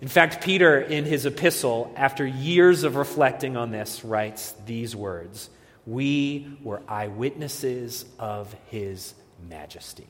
In 0.00 0.08
fact, 0.08 0.44
Peter, 0.44 0.80
in 0.80 1.04
his 1.04 1.26
epistle, 1.26 1.92
after 1.96 2.26
years 2.26 2.84
of 2.84 2.96
reflecting 2.96 3.56
on 3.56 3.70
this, 3.70 4.04
writes 4.04 4.54
these 4.66 4.94
words 4.94 5.50
We 5.86 6.58
were 6.62 6.82
eyewitnesses 6.88 8.04
of 8.18 8.54
his 8.66 9.14
majesty. 9.48 10.06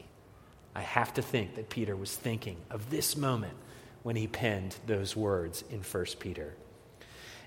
I 0.74 0.82
have 0.82 1.14
to 1.14 1.22
think 1.22 1.56
that 1.56 1.70
Peter 1.70 1.96
was 1.96 2.14
thinking 2.14 2.56
of 2.70 2.90
this 2.90 3.16
moment 3.16 3.54
when 4.02 4.16
he 4.16 4.26
penned 4.26 4.76
those 4.86 5.16
words 5.16 5.64
in 5.70 5.80
1 5.80 6.04
Peter. 6.18 6.54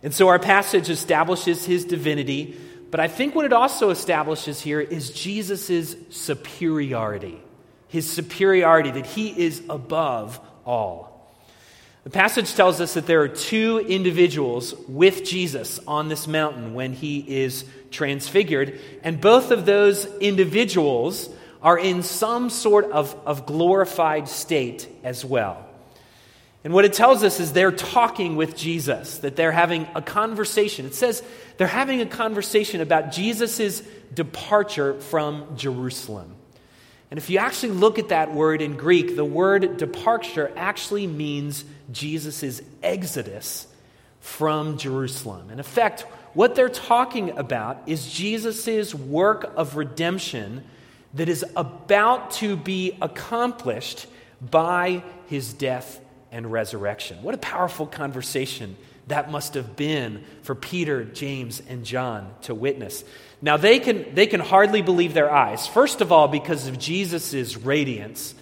And 0.03 0.13
so 0.13 0.27
our 0.27 0.39
passage 0.39 0.89
establishes 0.89 1.65
his 1.65 1.85
divinity, 1.85 2.57
but 2.91 2.99
I 2.99 3.07
think 3.07 3.35
what 3.35 3.45
it 3.45 3.53
also 3.53 3.89
establishes 3.89 4.61
here 4.61 4.79
is 4.79 5.11
Jesus' 5.11 5.95
superiority 6.09 7.41
his 7.87 8.09
superiority, 8.11 8.91
that 8.91 9.05
he 9.05 9.29
is 9.29 9.63
above 9.69 10.39
all. 10.65 11.16
The 12.07 12.11
passage 12.11 12.55
tells 12.55 12.79
us 12.79 12.93
that 12.93 13.05
there 13.05 13.19
are 13.23 13.27
two 13.27 13.79
individuals 13.79 14.73
with 14.87 15.25
Jesus 15.25 15.77
on 15.85 16.07
this 16.07 16.25
mountain 16.25 16.73
when 16.73 16.93
he 16.93 17.19
is 17.43 17.65
transfigured, 17.91 18.79
and 19.03 19.19
both 19.19 19.51
of 19.51 19.65
those 19.65 20.05
individuals 20.21 21.29
are 21.61 21.77
in 21.77 22.03
some 22.03 22.49
sort 22.49 22.85
of, 22.91 23.13
of 23.25 23.45
glorified 23.45 24.29
state 24.29 24.87
as 25.03 25.25
well. 25.25 25.67
And 26.63 26.73
what 26.73 26.85
it 26.85 26.93
tells 26.93 27.25
us 27.25 27.41
is 27.41 27.51
they're 27.51 27.73
talking 27.73 28.37
with 28.37 28.55
Jesus, 28.55 29.17
that 29.17 29.35
they're 29.35 29.51
having 29.51 29.85
a 29.93 30.01
conversation. 30.01 30.85
It 30.85 30.95
says 30.95 31.21
they're 31.57 31.67
having 31.67 31.99
a 31.99 32.05
conversation 32.05 32.79
about 32.79 33.11
Jesus' 33.11 33.81
departure 34.13 34.97
from 35.01 35.57
Jerusalem. 35.57 36.36
And 37.09 37.17
if 37.17 37.29
you 37.29 37.37
actually 37.37 37.71
look 37.71 37.99
at 37.99 38.09
that 38.09 38.33
word 38.33 38.61
in 38.61 38.75
Greek, 38.75 39.15
the 39.15 39.25
word 39.25 39.77
departure 39.77 40.51
actually 40.55 41.07
means 41.07 41.63
Jesus' 41.91 42.61
exodus 42.83 43.67
from 44.19 44.77
Jerusalem. 44.77 45.49
In 45.49 45.59
effect, 45.59 46.01
what 46.33 46.53
they're 46.53 46.69
talking 46.69 47.37
about 47.37 47.81
is 47.87 48.11
Jesus' 48.11 48.93
work 48.93 49.53
of 49.55 49.77
redemption 49.77 50.63
that 51.13 51.29
is 51.29 51.45
about 51.55 52.31
to 52.31 52.57
be 52.57 52.97
accomplished 53.01 54.07
by 54.41 55.01
his 55.27 55.53
death 55.53 55.99
and 56.31 56.51
resurrection. 56.51 57.23
What 57.23 57.33
a 57.33 57.39
powerful 57.39 57.87
conversation 57.87 58.75
that 59.07 59.31
must 59.31 59.53
have 59.53 59.75
been 59.75 60.23
for 60.43 60.55
Peter, 60.55 61.03
James, 61.03 61.61
and 61.67 61.85
John 61.85 62.33
to 62.43 62.53
witness. 62.53 63.03
Now, 63.41 63.57
they 63.57 63.79
can, 63.79 64.15
they 64.15 64.27
can 64.27 64.39
hardly 64.39 64.81
believe 64.81 65.13
their 65.13 65.31
eyes. 65.31 65.67
First 65.67 66.01
of 66.01 66.11
all, 66.11 66.27
because 66.27 66.67
of 66.67 66.79
Jesus' 66.79 67.55
radiance, 67.55 68.33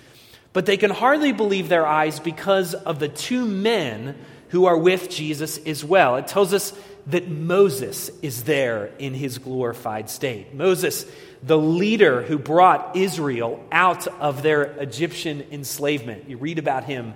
but 0.53 0.65
they 0.65 0.77
can 0.77 0.91
hardly 0.91 1.33
believe 1.33 1.67
their 1.67 1.85
eyes 1.85 2.19
because 2.19 2.73
of 2.73 2.99
the 2.99 3.09
two 3.09 3.45
men 3.45 4.15
who 4.49 4.65
are 4.65 4.77
with 4.77 5.09
Jesus 5.09 5.57
as 5.65 5.83
well. 5.83 6.15
It 6.15 6.27
tells 6.27 6.53
us 6.53 6.73
that 7.07 7.27
Moses 7.29 8.09
is 8.21 8.43
there 8.43 8.91
in 8.97 9.13
his 9.13 9.37
glorified 9.37 10.09
state. 10.09 10.53
Moses, 10.53 11.05
the 11.43 11.57
leader 11.57 12.21
who 12.21 12.39
brought 12.39 12.95
Israel 12.95 13.63
out 13.71 14.07
of 14.07 14.41
their 14.41 14.63
Egyptian 14.63 15.45
enslavement. 15.51 16.29
You 16.29 16.37
read 16.37 16.57
about 16.57 16.85
him 16.85 17.13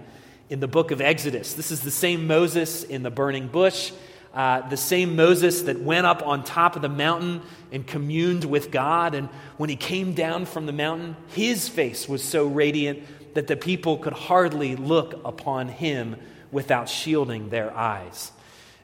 in 0.49 0.59
the 0.59 0.67
book 0.67 0.91
of 0.91 1.01
Exodus. 1.01 1.53
This 1.53 1.71
is 1.71 1.81
the 1.81 1.91
same 1.91 2.27
Moses 2.27 2.83
in 2.83 3.03
the 3.03 3.11
burning 3.11 3.47
bush 3.47 3.91
uh, 4.33 4.67
the 4.69 4.77
same 4.77 5.15
Moses 5.15 5.63
that 5.63 5.81
went 5.81 6.05
up 6.05 6.25
on 6.25 6.43
top 6.43 6.75
of 6.75 6.81
the 6.81 6.89
mountain 6.89 7.41
and 7.71 7.85
communed 7.85 8.45
with 8.45 8.69
God. 8.69 9.15
And 9.15 9.27
when 9.57 9.69
he 9.69 9.75
came 9.75 10.13
down 10.13 10.45
from 10.45 10.65
the 10.65 10.71
mountain, 10.71 11.15
his 11.29 11.67
face 11.67 12.07
was 12.07 12.23
so 12.23 12.45
radiant 12.45 13.33
that 13.33 13.47
the 13.47 13.57
people 13.57 13.97
could 13.97 14.13
hardly 14.13 14.75
look 14.75 15.19
upon 15.25 15.67
him 15.67 16.15
without 16.51 16.89
shielding 16.89 17.49
their 17.49 17.75
eyes. 17.75 18.31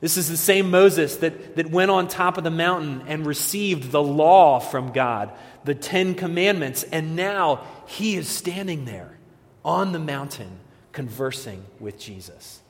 This 0.02 0.18
is 0.18 0.30
the 0.30 0.38
same 0.38 0.72
Moses 0.72 1.18
that, 1.18 1.56
that 1.56 1.70
went 1.70 1.92
on 1.92 2.08
top 2.08 2.38
of 2.38 2.44
the 2.44 2.52
mountain 2.52 3.04
and 3.08 3.26
received 3.26 3.92
the 3.92 4.04
law 4.04 4.60
from 4.60 4.92
God, 4.92 5.32
the 5.64 5.74
Ten 5.74 6.16
Commandments, 6.16 6.84
and 6.84 7.16
now 7.16 7.66
he 7.88 8.16
is 8.16 8.28
standing 8.28 8.86
there 8.86 9.18
on 9.64 9.94
the 9.94 10.00
mountain 10.00 10.60
conversing 10.96 11.64
with 11.80 12.00
Jesus. 12.00 12.62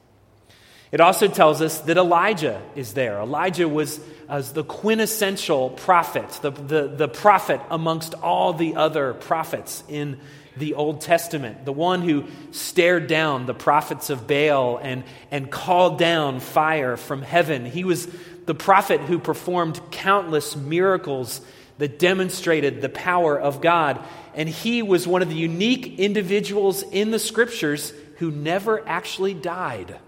It 0.91 0.99
also 0.99 1.27
tells 1.27 1.61
us 1.61 1.79
that 1.81 1.97
Elijah 1.97 2.61
is 2.75 2.93
there. 2.93 3.19
Elijah 3.19 3.67
was, 3.67 3.99
was 4.27 4.53
the 4.53 4.63
quintessential 4.63 5.69
prophet, 5.69 6.29
the, 6.41 6.51
the, 6.51 6.87
the 6.87 7.07
prophet 7.07 7.61
amongst 7.69 8.13
all 8.15 8.53
the 8.53 8.75
other 8.75 9.13
prophets 9.13 9.83
in 9.87 10.19
the 10.57 10.73
Old 10.73 11.01
Testament, 11.01 11.65
the 11.65 11.73
one 11.73 12.01
who 12.01 12.25
stared 12.51 13.07
down 13.07 13.45
the 13.45 13.53
prophets 13.53 14.09
of 14.09 14.25
Baal 14.25 14.77
and, 14.77 15.03
and 15.31 15.51
called 15.51 15.99
down 15.99 16.39
fire 16.39 16.97
from 16.97 17.21
heaven. 17.21 17.65
He 17.65 17.83
was 17.83 18.07
the 18.45 18.55
prophet 18.55 19.01
who 19.01 19.19
performed 19.19 19.79
countless 19.91 20.55
miracles 20.55 21.41
that 21.77 21.99
demonstrated 21.99 22.81
the 22.81 22.89
power 22.89 23.37
of 23.37 23.59
God. 23.59 23.99
And 24.33 24.47
he 24.47 24.81
was 24.81 25.07
one 25.07 25.21
of 25.21 25.29
the 25.29 25.35
unique 25.35 25.99
individuals 25.99 26.83
in 26.83 27.11
the 27.11 27.19
scriptures 27.19 27.91
who 28.15 28.31
never 28.31 28.87
actually 28.87 29.33
died. 29.33 29.99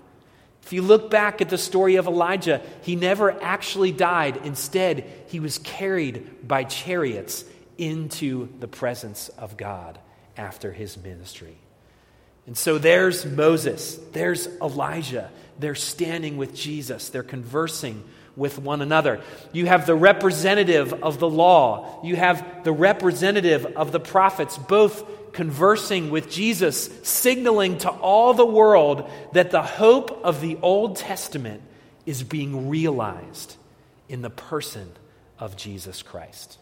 If 0.64 0.74
you 0.74 0.82
look 0.82 1.10
back 1.10 1.42
at 1.42 1.50
the 1.50 1.58
story 1.58 1.96
of 1.96 2.08
Elijah, 2.08 2.62
he 2.82 2.98
never 2.98 3.32
actually 3.42 3.94
died. 3.94 4.42
Instead, 4.44 5.10
he 5.28 5.40
was 5.40 5.60
carried 5.60 6.46
by 6.46 6.66
chariots 6.66 7.46
into 7.78 8.50
the 8.60 8.68
presence 8.68 9.30
of 9.30 9.56
God 9.56 9.98
after 10.36 10.74
his 10.74 10.98
ministry. 10.98 11.58
And 12.48 12.58
so 12.58 12.78
there's 12.78 13.26
Moses, 13.26 13.98
there's 14.14 14.48
Elijah. 14.62 15.30
They're 15.60 15.76
standing 15.76 16.38
with 16.38 16.54
Jesus, 16.56 17.10
they're 17.10 17.24
conversing 17.24 18.04
with 18.36 18.60
one 18.60 18.82
another. 18.82 19.22
You 19.52 19.66
have 19.66 19.86
the 19.86 19.96
representative 19.96 20.94
of 20.94 21.20
the 21.20 21.30
law, 21.30 22.02
you 22.04 22.16
have 22.16 22.64
the 22.64 22.72
representative 22.72 23.66
of 23.66 23.92
the 23.92 24.00
prophets, 24.00 24.58
both 24.58 25.04
conversing 25.34 26.10
with 26.10 26.30
Jesus, 26.30 26.90
signaling 27.04 27.78
to 27.80 27.90
all 27.90 28.34
the 28.34 28.46
world 28.46 29.10
that 29.34 29.52
the 29.52 29.62
hope 29.62 30.24
of 30.24 30.42
the 30.42 30.58
Old 30.62 30.96
Testament 30.96 31.62
is 32.06 32.24
being 32.24 32.70
realized 32.70 33.56
in 34.10 34.22
the 34.22 34.30
person 34.30 34.92
of 35.40 35.56
Jesus 35.56 36.02
Christ. 36.02 36.58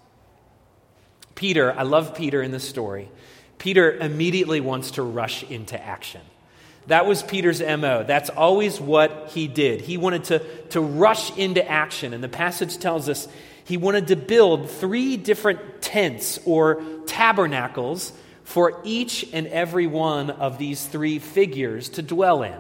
Peter, 1.36 1.74
I 1.78 1.84
love 1.84 2.16
Peter 2.16 2.42
in 2.42 2.52
this 2.52 2.68
story. 2.68 3.10
Peter 3.58 3.96
immediately 3.98 4.62
wants 4.62 4.92
to 4.92 5.04
rush 5.04 5.44
into 5.44 5.82
action. 5.82 6.22
That 6.88 7.06
was 7.06 7.24
Peter's 7.24 7.62
MO. 7.62 8.04
That's 8.04 8.30
always 8.30 8.80
what 8.80 9.32
he 9.34 9.48
did. 9.48 9.82
He 9.82 9.98
wanted 9.98 10.26
to, 10.26 10.40
to 10.70 10.82
rush 10.82 11.36
into 11.38 11.68
action. 11.68 12.14
And 12.14 12.24
the 12.24 12.30
passage 12.30 12.78
tells 12.78 13.10
us 13.10 13.28
he 13.64 13.78
wanted 13.78 14.08
to 14.08 14.16
build 14.16 14.70
three 14.70 15.18
different 15.18 15.82
tents 15.82 16.40
or 16.46 16.84
tabernacles 17.08 18.14
for 18.46 18.80
each 18.84 19.28
and 19.34 19.48
every 19.48 19.88
one 19.88 20.30
of 20.30 20.58
these 20.58 20.86
three 20.86 21.20
figures 21.20 21.90
to 21.90 22.02
dwell 22.02 22.44
in. 22.44 22.60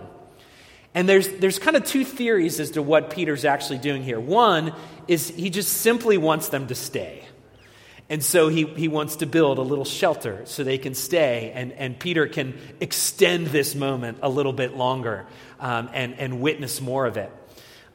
And 0.94 1.08
there's, 1.08 1.28
there's 1.28 1.60
kind 1.60 1.78
of 1.78 1.86
two 1.86 2.04
theories 2.04 2.60
as 2.60 2.72
to 2.72 2.82
what 2.82 3.12
Peter's 3.12 3.46
actually 3.46 3.78
doing 3.78 4.04
here. 4.04 4.20
One 4.20 4.74
is 5.08 5.30
he 5.30 5.50
just 5.50 5.72
simply 5.72 6.18
wants 6.18 6.50
them 6.50 6.68
to 6.68 6.76
stay. 6.76 7.24
And 8.10 8.24
so 8.24 8.50
he, 8.50 8.66
he 8.66 8.88
wants 8.88 9.18
to 9.18 9.26
build 9.26 9.58
a 9.58 9.64
little 9.64 9.86
shelter 9.86 10.42
so 10.46 10.64
they 10.64 10.78
can 10.78 10.94
stay, 10.94 11.52
and, 11.56 11.72
and 11.74 11.98
Peter 11.98 12.28
can 12.28 12.58
extend 12.80 13.48
this 13.48 13.74
moment 13.74 14.20
a 14.22 14.30
little 14.30 14.54
bit 14.54 14.78
longer 14.78 15.26
um, 15.60 15.90
and, 15.92 16.14
and 16.20 16.40
witness 16.40 16.82
more 16.82 17.08
of 17.08 17.18
it. 17.18 17.32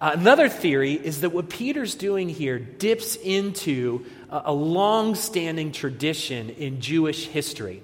Uh, 0.01 0.13
another 0.15 0.49
theory 0.49 0.95
is 0.95 1.21
that 1.21 1.31
what 1.31 1.49
Peter's 1.49 1.95
doing 1.95 2.29
here 2.29 2.59
dips 2.59 3.17
into 3.17 4.05
a, 4.31 4.53
long 4.53 5.15
standing 5.15 5.73
tradition 5.73 6.51
in 6.51 6.81
Jewish 6.81 7.27
history. 7.27 7.83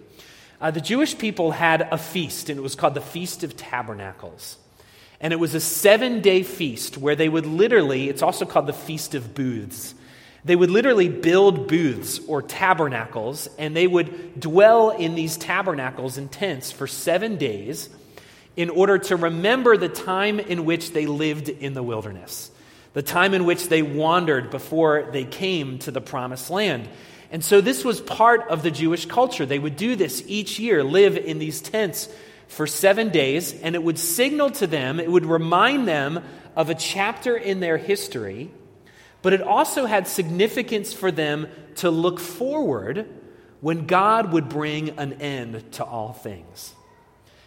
Uh, 0.60 0.70
the 0.70 0.80
Jewish 0.80 1.18
people 1.18 1.50
had 1.50 1.82
a 1.90 1.98
feast, 1.98 2.48
and 2.48 2.58
it 2.58 2.62
was 2.62 2.74
called 2.74 2.94
the 2.94 3.00
Feast 3.00 3.42
of 3.44 3.56
Tabernacles. 3.56 4.56
And 5.20 5.32
it 5.32 5.36
was 5.36 5.54
a 5.54 5.60
seven 5.60 6.20
day 6.20 6.42
feast 6.42 6.98
where 6.98 7.16
they 7.16 7.28
would 7.28 7.46
literally, 7.46 8.08
it's 8.08 8.22
also 8.22 8.44
called 8.44 8.66
the 8.66 8.72
Feast 8.72 9.14
of 9.14 9.34
Booths. 9.34 9.94
They 10.44 10.54
would 10.54 10.70
literally 10.70 11.08
build 11.08 11.66
booths 11.66 12.20
or 12.28 12.40
tabernacles, 12.40 13.48
and 13.58 13.74
they 13.74 13.88
would 13.88 14.38
dwell 14.38 14.90
in 14.90 15.16
these 15.16 15.36
tabernacles 15.36 16.18
and 16.18 16.30
tents 16.30 16.70
for 16.70 16.86
seven 16.86 17.36
days 17.36 17.88
in 18.56 18.70
order 18.70 18.96
to 18.96 19.16
remember 19.16 19.76
the 19.76 19.88
time 19.88 20.38
in 20.38 20.64
which 20.64 20.92
they 20.92 21.06
lived 21.06 21.48
in 21.48 21.74
the 21.74 21.82
wilderness, 21.82 22.50
the 22.96 23.02
time 23.02 23.34
in 23.34 23.44
which 23.44 23.68
they 23.68 23.82
wandered 23.82 24.48
before 24.48 25.10
they 25.12 25.24
came 25.24 25.78
to 25.80 25.90
the 25.90 26.00
promised 26.00 26.48
land. 26.48 26.88
And 27.30 27.44
so 27.44 27.60
this 27.60 27.84
was 27.84 28.00
part 28.00 28.48
of 28.48 28.62
the 28.62 28.70
Jewish 28.70 29.04
culture. 29.04 29.44
They 29.44 29.58
would 29.58 29.76
do 29.76 29.96
this 29.96 30.24
each 30.26 30.58
year, 30.58 30.82
live 30.82 31.18
in 31.18 31.38
these 31.38 31.60
tents 31.60 32.08
for 32.48 32.66
seven 32.66 33.10
days, 33.10 33.52
and 33.60 33.74
it 33.74 33.82
would 33.82 33.98
signal 33.98 34.50
to 34.52 34.66
them, 34.66 34.98
it 34.98 35.10
would 35.10 35.26
remind 35.26 35.86
them 35.86 36.24
of 36.56 36.70
a 36.70 36.74
chapter 36.74 37.36
in 37.36 37.60
their 37.60 37.76
history 37.76 38.50
but 39.26 39.32
it 39.32 39.42
also 39.42 39.86
had 39.86 40.06
significance 40.06 40.92
for 40.92 41.10
them 41.10 41.48
to 41.74 41.90
look 41.90 42.20
forward 42.20 43.08
when 43.60 43.86
God 43.88 44.32
would 44.32 44.48
bring 44.48 44.90
an 45.00 45.14
end 45.14 45.72
to 45.72 45.84
all 45.84 46.12
things. 46.12 46.72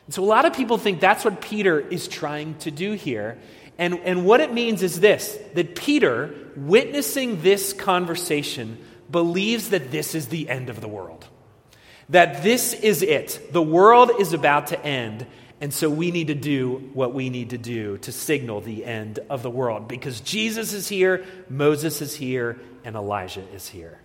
And 0.05 0.13
so 0.13 0.21
a 0.21 0.25
lot 0.25 0.43
of 0.43 0.51
people 0.51 0.77
think 0.77 0.99
that's 0.99 1.23
what 1.23 1.39
Peter 1.39 1.79
is 1.79 2.09
trying 2.09 2.55
to 2.59 2.71
do 2.71 2.91
here. 2.91 3.37
And, 3.79 4.01
and 4.03 4.25
what 4.25 4.41
it 4.41 4.53
means 4.53 4.83
is 4.83 4.99
this 4.99 5.39
that 5.55 5.73
Peter, 5.73 6.35
witnessing 6.55 7.41
this 7.41 7.71
conversation, 7.71 8.77
believes 9.09 9.69
that 9.69 9.89
this 9.89 10.13
is 10.13 10.27
the 10.27 10.49
end 10.49 10.69
of 10.69 10.81
the 10.81 10.87
world. 10.87 11.25
That 12.09 12.43
this 12.43 12.73
is 12.73 13.01
it. 13.01 13.39
The 13.51 13.61
world 13.61 14.11
is 14.19 14.33
about 14.33 14.67
to 14.67 14.85
end, 14.85 15.25
and 15.61 15.73
so 15.73 15.89
we 15.89 16.11
need 16.11 16.27
to 16.27 16.35
do 16.35 16.89
what 16.93 17.13
we 17.13 17.29
need 17.29 17.51
to 17.51 17.57
do 17.57 17.97
to 17.99 18.11
signal 18.11 18.59
the 18.59 18.83
end 18.83 19.19
of 19.29 19.43
the 19.43 19.49
world 19.49 19.87
because 19.87 20.19
Jesus 20.19 20.73
is 20.73 20.89
here, 20.89 21.25
Moses 21.49 22.01
is 22.01 22.13
here, 22.13 22.59
and 22.83 22.97
Elijah 22.97 23.47
is 23.53 23.69
here. 23.69 23.99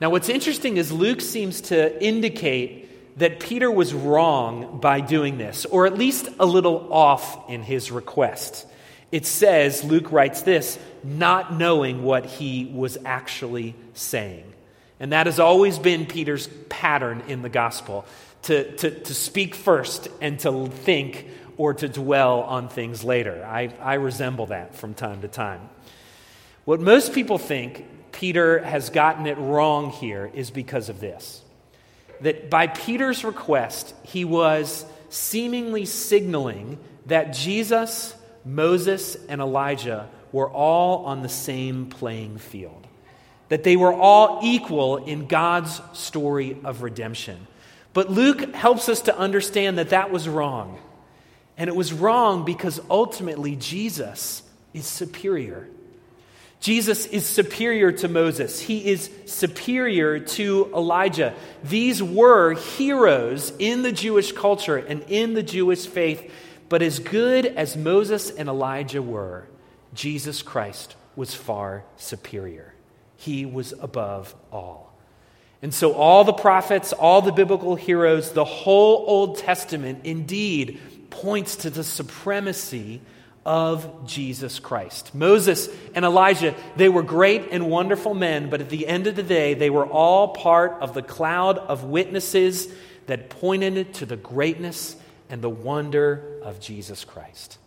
Now, 0.00 0.10
what's 0.10 0.28
interesting 0.28 0.76
is 0.76 0.90
Luke 0.90 1.20
seems 1.20 1.60
to 1.62 2.02
indicate 2.02 2.89
that 3.20 3.38
Peter 3.38 3.70
was 3.70 3.92
wrong 3.92 4.80
by 4.80 5.00
doing 5.00 5.36
this, 5.38 5.66
or 5.66 5.86
at 5.86 5.96
least 5.96 6.28
a 6.38 6.46
little 6.46 6.92
off 6.92 7.48
in 7.50 7.62
his 7.62 7.90
request. 7.92 8.66
It 9.12 9.26
says, 9.26 9.84
Luke 9.84 10.10
writes 10.10 10.42
this, 10.42 10.78
not 11.04 11.54
knowing 11.54 12.02
what 12.02 12.24
he 12.24 12.64
was 12.64 12.96
actually 13.04 13.74
saying. 13.92 14.44
And 14.98 15.12
that 15.12 15.26
has 15.26 15.38
always 15.38 15.78
been 15.78 16.06
Peter's 16.06 16.48
pattern 16.68 17.22
in 17.28 17.42
the 17.42 17.48
gospel 17.48 18.06
to, 18.42 18.70
to, 18.76 18.90
to 18.90 19.14
speak 19.14 19.54
first 19.54 20.08
and 20.20 20.38
to 20.40 20.68
think 20.68 21.26
or 21.56 21.74
to 21.74 21.88
dwell 21.88 22.40
on 22.40 22.68
things 22.68 23.04
later. 23.04 23.44
I, 23.44 23.72
I 23.82 23.94
resemble 23.94 24.46
that 24.46 24.76
from 24.76 24.94
time 24.94 25.20
to 25.22 25.28
time. 25.28 25.68
What 26.64 26.80
most 26.80 27.12
people 27.12 27.36
think 27.36 27.84
Peter 28.12 28.60
has 28.60 28.88
gotten 28.88 29.26
it 29.26 29.36
wrong 29.36 29.90
here 29.90 30.30
is 30.32 30.50
because 30.50 30.88
of 30.88 31.00
this 31.00 31.42
that 32.20 32.50
by 32.50 32.66
Peter's 32.66 33.24
request, 33.24 33.94
he 34.02 34.24
was 34.24 34.84
seemingly 35.08 35.84
signaling 35.84 36.78
that 37.06 37.32
Jesus, 37.32 38.14
Moses, 38.44 39.16
and 39.28 39.40
Elijah 39.40 40.08
were 40.32 40.50
all 40.50 41.06
on 41.06 41.22
the 41.22 41.28
same 41.28 41.86
playing 41.86 42.38
field, 42.38 42.86
that 43.48 43.64
they 43.64 43.76
were 43.76 43.92
all 43.92 44.40
equal 44.42 44.98
in 44.98 45.26
God's 45.26 45.80
story 45.92 46.56
of 46.64 46.82
redemption. 46.82 47.46
But 47.92 48.10
Luke 48.10 48.54
helps 48.54 48.88
us 48.88 49.02
to 49.02 49.16
understand 49.16 49.78
that 49.78 49.90
that 49.90 50.10
was 50.10 50.28
wrong. 50.28 50.78
And 51.56 51.68
it 51.68 51.76
was 51.76 51.92
wrong 51.92 52.44
because 52.44 52.80
ultimately 52.88 53.56
Jesus 53.56 54.42
is 54.72 54.86
superior. 54.86 55.68
Jesus 56.60 57.06
is 57.06 57.24
superior 57.26 57.90
to 57.90 58.08
Moses. 58.08 58.60
He 58.60 58.86
is 58.86 59.10
superior 59.24 60.18
to 60.20 60.70
Elijah. 60.74 61.34
These 61.64 62.02
were 62.02 62.52
heroes 62.52 63.50
in 63.58 63.82
the 63.82 63.92
Jewish 63.92 64.32
culture 64.32 64.76
and 64.76 65.02
in 65.08 65.32
the 65.32 65.42
Jewish 65.42 65.86
faith. 65.86 66.30
But 66.68 66.82
as 66.82 66.98
good 66.98 67.46
as 67.46 67.78
Moses 67.78 68.30
and 68.30 68.48
Elijah 68.48 69.02
were, 69.02 69.48
Jesus 69.94 70.42
Christ 70.42 70.96
was 71.16 71.34
far 71.34 71.84
superior. 71.96 72.74
He 73.16 73.46
was 73.46 73.72
above 73.80 74.34
all. 74.52 74.94
And 75.62 75.74
so, 75.74 75.92
all 75.94 76.24
the 76.24 76.32
prophets, 76.32 76.92
all 76.92 77.20
the 77.20 77.32
biblical 77.32 77.74
heroes, 77.74 78.32
the 78.32 78.44
whole 78.44 79.04
Old 79.06 79.38
Testament 79.38 80.00
indeed 80.04 80.80
points 81.10 81.56
to 81.56 81.70
the 81.70 81.84
supremacy 81.84 83.00
of 83.44 84.06
Jesus 84.06 84.58
Christ. 84.58 85.14
Moses 85.14 85.68
and 85.94 86.04
Elijah, 86.04 86.54
they 86.76 86.88
were 86.88 87.02
great 87.02 87.48
and 87.50 87.70
wonderful 87.70 88.14
men, 88.14 88.50
but 88.50 88.60
at 88.60 88.68
the 88.68 88.86
end 88.86 89.06
of 89.06 89.16
the 89.16 89.22
day, 89.22 89.54
they 89.54 89.70
were 89.70 89.86
all 89.86 90.28
part 90.28 90.72
of 90.80 90.94
the 90.94 91.02
cloud 91.02 91.58
of 91.58 91.84
witnesses 91.84 92.68
that 93.06 93.30
pointed 93.30 93.94
to 93.94 94.06
the 94.06 94.16
greatness 94.16 94.96
and 95.28 95.40
the 95.42 95.50
wonder 95.50 96.38
of 96.42 96.60
Jesus 96.60 97.04
Christ. 97.04 97.58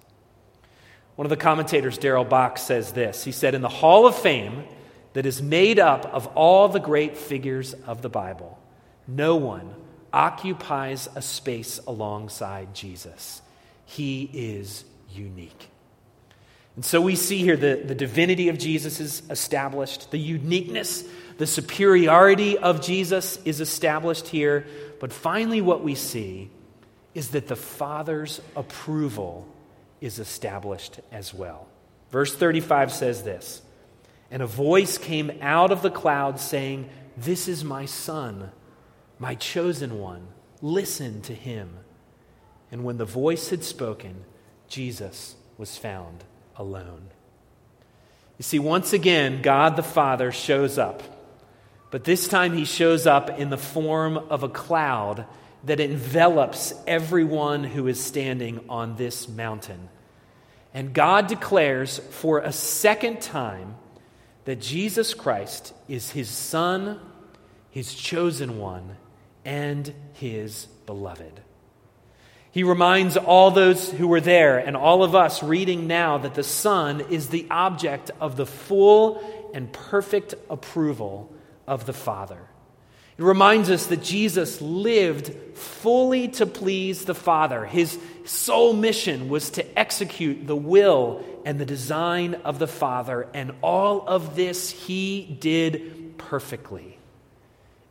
One 1.16 1.26
of 1.26 1.30
the 1.30 1.38
commentators, 1.38 1.98
Darrell 1.98 2.26
Bock, 2.26 2.58
says 2.58 2.94
this. 2.94 3.24
He 3.24 3.32
said, 3.32 3.56
In 3.56 3.62
the 3.62 3.70
Hall 3.70 4.06
of 4.08 4.16
Fame, 4.16 4.64
that 5.14 5.26
is 5.26 5.42
made 5.42 5.80
up 5.80 6.06
of 6.06 6.28
all 6.28 6.68
the 6.70 6.80
great 6.80 7.18
figures 7.18 7.74
of 7.74 8.02
the 8.02 8.10
Bible, 8.10 8.60
no 9.08 9.36
one 9.36 9.76
occupies 10.12 11.08
a 11.16 11.22
space 11.22 11.80
alongside 11.88 12.74
Jesus. 12.74 13.42
He 13.86 14.30
is 14.34 14.86
unique. 15.18 15.70
And 16.76 16.84
so 16.84 17.02
we 17.02 17.16
see 17.16 17.40
here 17.40 17.56
the, 17.56 17.76
the 17.86 17.96
divinity 17.96 18.50
of 18.50 18.58
Jesus 18.58 19.00
is 19.00 19.24
established, 19.30 20.12
the 20.12 20.20
uniqueness, 20.20 21.04
the 21.38 21.48
superiority 21.48 22.58
of 22.58 22.82
Jesus 22.82 23.38
is 23.46 23.62
established 23.62 24.28
here. 24.28 24.66
But 25.00 25.14
finally, 25.14 25.62
what 25.62 25.84
we 25.84 25.96
see 25.96 26.50
is 27.14 27.30
that 27.30 27.48
the 27.48 27.56
Father's 27.56 28.42
approval 28.56 29.48
is 30.02 30.20
established 30.20 31.00
as 31.12 31.34
well. 31.34 31.68
Verse 32.12 32.36
35 32.36 32.92
says 32.92 33.24
this 33.24 33.62
and 34.34 34.42
a 34.42 34.48
voice 34.48 34.98
came 34.98 35.32
out 35.42 35.72
of 35.72 35.84
the 35.84 35.92
cloud 35.92 36.40
saying, 36.40 36.90
This 37.16 37.48
is 37.48 37.64
my 37.64 37.86
son, 37.86 38.50
my 39.20 39.36
chosen 39.36 40.00
one. 40.00 40.28
Listen 40.60 41.22
to 41.22 41.36
him. 41.36 41.78
And 42.72 42.84
when 42.84 42.98
the 42.98 43.06
voice 43.06 43.50
had 43.50 43.64
spoken, 43.64 44.26
Jesus 44.74 45.36
was 45.60 45.78
found 45.78 46.24
alone. 46.56 47.10
You 48.40 48.44
see, 48.44 48.58
once 48.58 48.92
again, 48.92 49.44
God 49.44 49.76
the 49.76 49.84
Father 49.84 50.32
shows 50.32 50.80
up. 50.80 51.04
But 51.92 52.06
this 52.06 52.28
time 52.28 52.54
he 52.54 52.66
shows 52.66 53.06
up 53.06 53.40
in 53.40 53.52
the 53.52 53.58
form 53.58 54.18
of 54.18 54.42
a 54.42 54.50
cloud 54.50 55.28
that 55.66 55.80
envelops 55.80 56.74
everyone 56.88 57.64
who 57.64 57.88
is 57.88 58.04
standing 58.04 58.66
on 58.68 58.96
this 58.96 59.28
mountain. 59.28 59.90
And 60.74 60.92
God 60.92 61.28
declares 61.28 62.00
for 62.00 62.40
a 62.40 62.52
second 62.52 63.22
time 63.22 63.76
that 64.46 64.60
Jesus 64.60 65.14
Christ 65.14 65.72
is 65.88 66.10
his 66.10 66.30
Son, 66.30 67.00
his 67.70 67.94
chosen 67.94 68.58
one, 68.58 68.98
and 69.46 69.94
his 70.14 70.66
beloved. 70.88 71.42
He 72.54 72.62
reminds 72.62 73.18
all 73.18 73.50
those 73.50 73.90
who 73.90 74.08
were 74.08 74.22
there 74.22 74.60
and 74.60 74.78
all 74.78 75.04
of 75.04 75.16
us 75.16 75.42
reading 75.42 75.88
now 75.88 76.20
that 76.20 76.36
the 76.36 76.44
Son 76.44 77.02
is 77.02 77.30
the 77.30 77.48
object 77.50 78.12
of 78.22 78.38
the 78.38 78.46
full 78.46 79.50
and 79.56 79.74
perfect 79.74 80.36
approval 80.52 81.34
of 81.66 81.88
the 81.88 81.94
Father. 81.94 82.38
It 83.18 83.24
reminds 83.24 83.72
us 83.72 83.88
that 83.88 84.04
Jesus 84.04 84.62
lived 84.62 85.34
fully 85.58 86.28
to 86.30 86.46
please 86.46 87.06
the 87.06 87.16
Father. 87.16 87.66
His 87.66 87.98
sole 88.24 88.74
mission 88.74 89.30
was 89.30 89.50
to 89.52 89.80
execute 89.80 90.46
the 90.46 90.56
will 90.56 91.24
and 91.46 91.60
the 91.60 91.66
design 91.66 92.36
of 92.46 92.60
the 92.60 92.68
Father, 92.68 93.28
and 93.34 93.52
all 93.64 94.08
of 94.08 94.36
this 94.36 94.70
he 94.70 95.38
did 95.40 96.20
perfectly. 96.20 97.00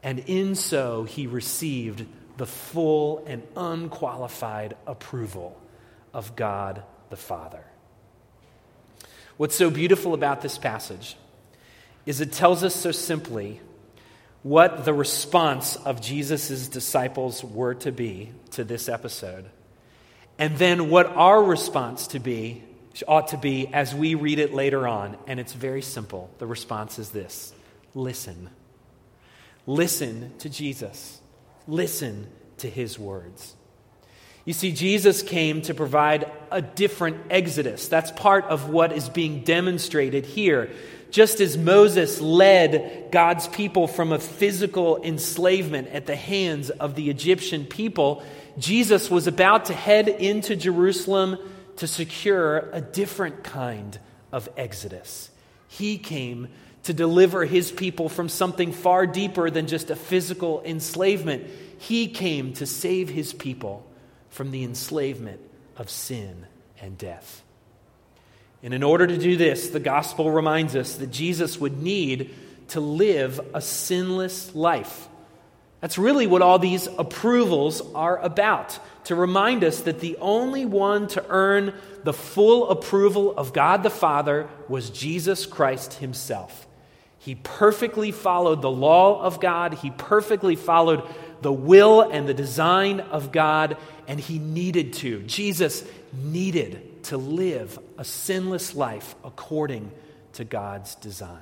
And 0.05 0.21
in 0.21 0.55
so, 0.55 1.03
he 1.03 1.27
received 1.27 2.07
the 2.37 2.47
full 2.47 3.25
and 3.27 3.43
unqualified 3.57 4.77
approval 4.87 5.61
of 6.13 6.37
God 6.37 6.83
the 7.11 7.17
Father. 7.17 7.65
What's 9.37 9.55
so 9.55 9.71
beautiful 9.71 10.15
about 10.15 10.43
this 10.43 10.59
passage 10.59 11.17
is 12.07 12.21
it 12.21 12.33
tells 12.33 12.65
us 12.65 12.75
so 12.75 12.93
simply 12.93 13.61
what 14.43 14.85
the 14.85 14.93
response 14.93 15.77
of 15.77 16.01
Jesus' 16.01 16.69
disciples 16.69 17.45
were 17.45 17.75
to 17.77 17.93
be 17.93 18.33
to 18.53 18.65
this 18.65 18.89
episode, 18.89 19.45
and 20.39 20.59
then 20.59 20.91
what 20.91 21.07
our 21.07 21.43
response 21.43 22.09
to 22.09 22.19
be 22.19 22.65
ought 23.07 23.29
to 23.29 23.39
be 23.39 23.69
as 23.73 23.95
we 23.95 24.15
read 24.15 24.39
it 24.39 24.53
later 24.53 24.87
on. 24.87 25.17
And 25.27 25.41
it's 25.41 25.53
very 25.55 25.81
simple. 25.81 26.31
The 26.39 26.47
response 26.47 26.99
is 26.99 27.11
this 27.11 27.55
listen. 27.95 28.51
Listen 29.67 30.33
to 30.39 30.51
Jesus. 30.51 31.22
Listen 31.67 32.27
to 32.59 32.69
his 32.69 32.99
words. 32.99 33.55
You 34.45 34.53
see, 34.53 34.73
Jesus 34.73 35.23
came 35.23 35.63
to 35.63 35.75
provide 35.75 36.31
a 36.51 36.61
different 36.61 37.17
exodus. 37.31 37.87
That's 37.89 38.11
part 38.11 38.45
of 38.47 38.69
what 38.69 38.93
is 38.93 39.09
being 39.09 39.45
demonstrated 39.45 40.27
here. 40.27 40.71
Just 41.11 41.41
as 41.41 41.57
Moses 41.57 42.21
led 42.21 43.09
God's 43.13 43.47
people 43.47 43.87
from 43.87 44.13
a 44.13 44.19
physical 44.19 45.01
enslavement 45.03 45.89
at 45.89 46.07
the 46.07 46.17
hands 46.17 46.71
of 46.71 46.95
the 46.95 47.11
Egyptian 47.11 47.67
people, 47.67 48.25
Jesus 48.59 49.11
was 49.11 49.27
about 49.27 49.67
to 49.67 49.75
head 49.75 50.09
into 50.09 50.57
Jerusalem 50.57 51.39
to 51.77 51.87
secure 51.87 52.71
a 52.73 52.81
different 52.81 53.45
kind 53.45 53.99
of 54.33 54.49
exodus. 54.57 55.31
He 55.69 55.99
came 55.99 56.49
to 56.85 56.93
deliver 56.93 57.45
his 57.45 57.71
people 57.71 58.09
from 58.09 58.29
something 58.29 58.73
far 58.73 59.07
deeper 59.07 59.51
than 59.51 59.67
just 59.67 59.91
a 59.91 59.97
physical 59.97 60.63
enslavement. 60.65 61.47
He 61.79 62.09
came 62.09 62.53
to 62.55 62.67
save 62.67 63.09
his 63.09 63.33
people 63.33 63.87
from 64.31 64.51
the 64.51 64.65
enslavement 64.65 65.41
of 65.77 65.91
sin 65.91 66.47
and 66.81 66.99
death. 66.99 67.43
And 68.63 68.75
in 68.75 68.83
order 68.83 69.07
to 69.07 69.19
do 69.19 69.37
this, 69.37 69.71
the 69.71 69.81
gospel 69.81 70.31
reminds 70.31 70.77
us 70.77 70.97
that 70.97 71.11
Jesus 71.11 71.59
would 71.59 71.83
need 71.83 72.35
to 72.69 72.81
live 72.81 73.41
a 73.55 73.61
sinless 73.61 74.55
life. 74.55 75.09
That's 75.81 75.99
really 75.99 76.29
what 76.29 76.43
all 76.43 76.61
these 76.61 76.87
approvals 76.87 77.83
are 77.95 78.19
about 78.19 78.79
to 79.05 79.17
remind 79.17 79.65
us 79.65 79.81
that 79.81 79.99
the 79.99 80.17
only 80.19 80.65
one 80.65 81.09
to 81.09 81.25
earn 81.29 81.75
the 82.05 82.13
full 82.13 82.71
approval 82.71 83.37
of 83.37 83.53
God 83.53 83.83
the 83.83 83.91
Father 83.91 84.49
was 84.69 84.91
Jesus 84.91 85.45
Christ 85.45 85.95
himself. 85.95 86.69
He 87.23 87.37
perfectly 87.37 88.11
followed 88.11 88.63
the 88.63 88.71
law 88.71 89.23
of 89.23 89.39
God, 89.39 89.75
he 89.75 89.91
perfectly 89.91 90.57
followed 90.57 91.05
the 91.41 91.53
will 91.53 92.01
and 92.01 92.29
the 92.29 92.35
design 92.35 92.99
of 92.99 93.31
God, 93.31 93.77
and 94.09 94.19
he 94.19 94.41
needed 94.41 94.95
to. 94.95 95.23
Jesus 95.23 95.85
needed 96.13 97.05
to 97.05 97.17
live 97.17 97.79
a 97.97 98.05
sinless 98.05 98.75
life 98.75 99.15
according 99.23 99.93
to 100.33 100.45
God's 100.45 100.97
design. 100.97 101.39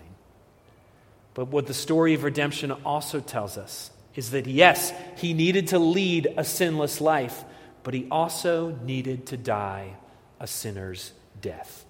But 1.32 1.48
what 1.48 1.66
the 1.66 1.72
story 1.72 2.12
of 2.12 2.24
redemption 2.24 2.72
also 2.72 3.20
tells 3.20 3.56
us 3.56 3.90
is 4.14 4.32
that 4.32 4.46
yes, 4.46 4.92
he 5.16 5.32
needed 5.32 5.68
to 5.68 5.78
lead 5.78 6.28
a 6.36 6.44
sinless 6.44 7.00
life, 7.00 7.42
but 7.84 7.94
he 7.94 8.06
also 8.10 8.76
needed 8.84 9.28
to 9.28 9.38
die 9.38 9.94
a 10.38 10.46
sinner's 10.46 11.12
death. 11.40 11.86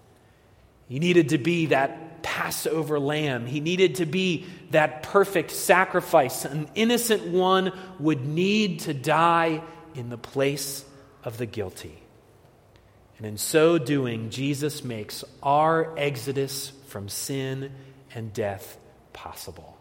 He 0.91 0.99
needed 0.99 1.29
to 1.29 1.39
be 1.39 1.67
that 1.67 2.25
Passover 2.25 2.99
lamb. 2.99 3.47
He 3.47 3.61
needed 3.61 3.95
to 3.97 4.07
be 4.07 4.45
that 4.73 5.05
perfect 5.05 5.53
sacrifice. 5.53 6.45
An 6.45 6.69
innocent 6.75 7.29
one 7.29 7.73
would 8.01 8.27
need 8.27 8.81
to 8.81 8.93
die 8.93 9.63
in 9.95 10.11
the 10.11 10.19
place 10.19 10.85
of 11.23 11.39
the 11.39 11.47
guilty. 11.47 12.03
And 13.19 13.27
in 13.27 13.39
so 13.39 13.79
doing, 13.79 14.31
Jesus 14.31 14.83
makes 14.83 15.23
our 15.45 15.97
exodus 15.97 16.73
from 16.89 17.09
sin 17.09 17.71
and 18.13 18.33
death 18.33 18.77
possible. 19.13 19.79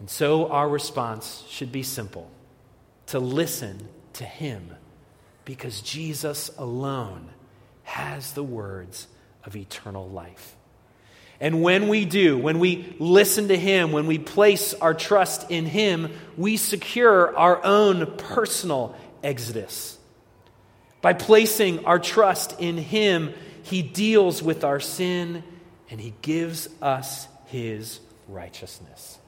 And 0.00 0.10
so 0.10 0.48
our 0.48 0.68
response 0.68 1.44
should 1.48 1.70
be 1.70 1.84
simple 1.84 2.28
to 3.06 3.20
listen 3.20 3.88
to 4.14 4.24
Him 4.24 4.74
because 5.44 5.82
Jesus 5.82 6.50
alone 6.58 7.28
has 7.84 8.32
the 8.32 8.42
words 8.42 9.06
of 9.44 9.56
eternal 9.56 10.08
life. 10.08 10.56
And 11.40 11.62
when 11.62 11.88
we 11.88 12.04
do, 12.04 12.38
when 12.38 12.58
we 12.58 12.94
listen 12.98 13.48
to 13.48 13.56
Him, 13.56 13.92
when 13.92 14.06
we 14.06 14.18
place 14.18 14.72
our 14.74 14.94
trust 14.94 15.50
in 15.50 15.66
Him, 15.66 16.12
we 16.36 16.56
secure 16.56 17.36
our 17.36 17.62
own 17.64 18.16
personal 18.16 18.96
exodus. 19.22 19.98
By 21.02 21.12
placing 21.12 21.84
our 21.84 21.98
trust 21.98 22.60
in 22.60 22.78
Him, 22.78 23.34
He 23.62 23.82
deals 23.82 24.42
with 24.42 24.64
our 24.64 24.80
sin 24.80 25.42
and 25.90 26.00
He 26.00 26.14
gives 26.22 26.68
us 26.80 27.28
His 27.46 28.00
righteousness. 28.28 29.18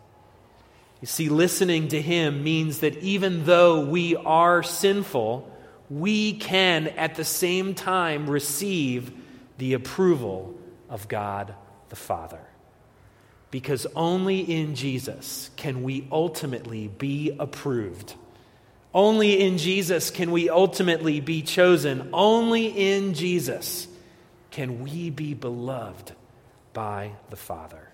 You 1.01 1.07
see, 1.07 1.29
listening 1.29 1.89
to 1.89 2.01
Him 2.01 2.43
means 2.43 2.81
that 2.81 2.97
even 2.99 3.45
though 3.45 3.85
we 3.85 4.17
are 4.17 4.63
sinful, 4.63 5.53
we 5.91 6.33
can 6.35 6.87
at 6.89 7.17
the 7.17 7.25
same 7.25 7.75
time 7.75 8.31
receive 8.31 9.13
the 9.59 9.75
approval 9.75 10.55
of 10.89 11.09
God 11.09 11.55
the 11.89 11.97
Father. 11.97 12.41
Because 13.51 13.87
only 13.95 14.41
in 14.41 14.75
Jesus 14.75 15.51
can 15.57 15.83
we 15.83 16.07
ultimately 16.11 16.89
be 16.89 17.35
approved. 17.39 18.15
Only 18.93 19.41
in 19.41 19.59
Jesus 19.59 20.11
can 20.11 20.31
we 20.31 20.51
ultimately 20.51 21.21
be 21.21 21.43
chosen. 21.43 22.11
Only 22.13 22.67
in 22.67 23.15
Jesus 23.15 23.87
can 24.51 24.83
we 24.83 25.11
be 25.11 25.35
beloved 25.35 26.13
by 26.73 27.13
the 27.31 27.37
Father. 27.37 27.86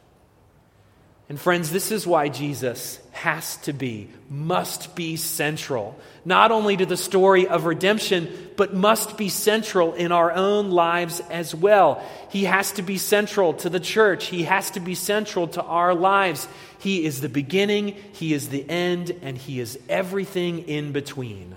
And 1.29 1.41
friends, 1.41 1.71
this 1.71 1.93
is 1.93 2.07
why 2.07 2.29
Jesus 2.29 2.99
has 3.13 3.57
to 3.59 3.73
be, 3.73 4.09
must 4.29 4.95
be 4.95 5.17
central, 5.17 5.99
not 6.25 6.51
only 6.51 6.77
to 6.77 6.85
the 6.85 6.97
story 6.97 7.47
of 7.47 7.65
redemption, 7.65 8.51
but 8.57 8.75
must 8.75 9.17
be 9.17 9.29
central 9.29 9.95
in 9.95 10.13
our 10.13 10.33
own 10.33 10.71
lives 10.71 11.21
as 11.31 11.55
well. 11.55 12.05
He 12.31 12.45
has 12.45 12.73
to 12.73 12.83
be 12.83 12.99
central 12.99 13.55
to 13.55 13.71
the 13.71 13.81
church, 13.81 14.27
He 14.27 14.43
has 14.43 14.73
to 14.73 14.81
be 14.81 14.95
central 14.95 15.49
to 15.49 15.63
our 15.63 15.95
lives. 15.95 16.49
He 16.81 17.05
is 17.05 17.21
the 17.21 17.29
beginning, 17.29 17.95
He 18.13 18.35
is 18.35 18.49
the 18.49 18.69
end, 18.69 19.17
and 19.23 19.39
He 19.39 19.61
is 19.61 19.79
everything 19.89 20.69
in 20.69 20.93
between. 20.93 21.55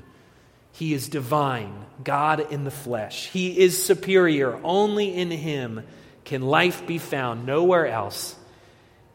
He 0.73 0.93
is 0.93 1.09
divine, 1.09 1.73
God 2.03 2.51
in 2.51 2.65
the 2.65 2.71
flesh. 2.71 3.29
He 3.29 3.57
is 3.57 3.83
superior. 3.83 4.59
Only 4.63 5.15
in 5.15 5.31
Him 5.31 5.83
can 6.25 6.43
life 6.43 6.85
be 6.85 6.97
found, 6.97 7.45
nowhere 7.45 7.87
else 7.87 8.35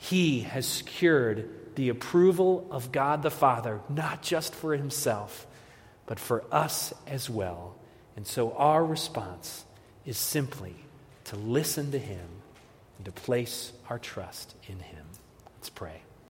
he 0.03 0.41
has 0.41 0.65
secured 0.65 1.77
the 1.77 1.91
approval 1.91 2.67
of 2.71 2.91
God 2.91 3.23
the 3.23 3.31
Father, 3.31 3.81
not 3.91 4.23
just 4.23 4.55
for 4.55 4.75
himself, 4.75 5.47
but 6.07 6.19
for 6.19 6.43
us 6.51 6.95
as 7.07 7.29
well. 7.29 7.77
And 8.17 8.27
so 8.27 8.53
our 8.53 8.83
response 8.83 9.63
is 10.07 10.17
simply 10.17 10.75
to 11.25 11.37
listen 11.37 11.93
to 11.93 11.99
him 11.99 12.27
and 12.97 13.05
to 13.05 13.13
place 13.13 13.73
our 13.91 13.99
trust 13.99 14.55
in 14.67 14.79
him. 14.79 15.05
Let's 15.59 15.69
pray. 15.69 16.01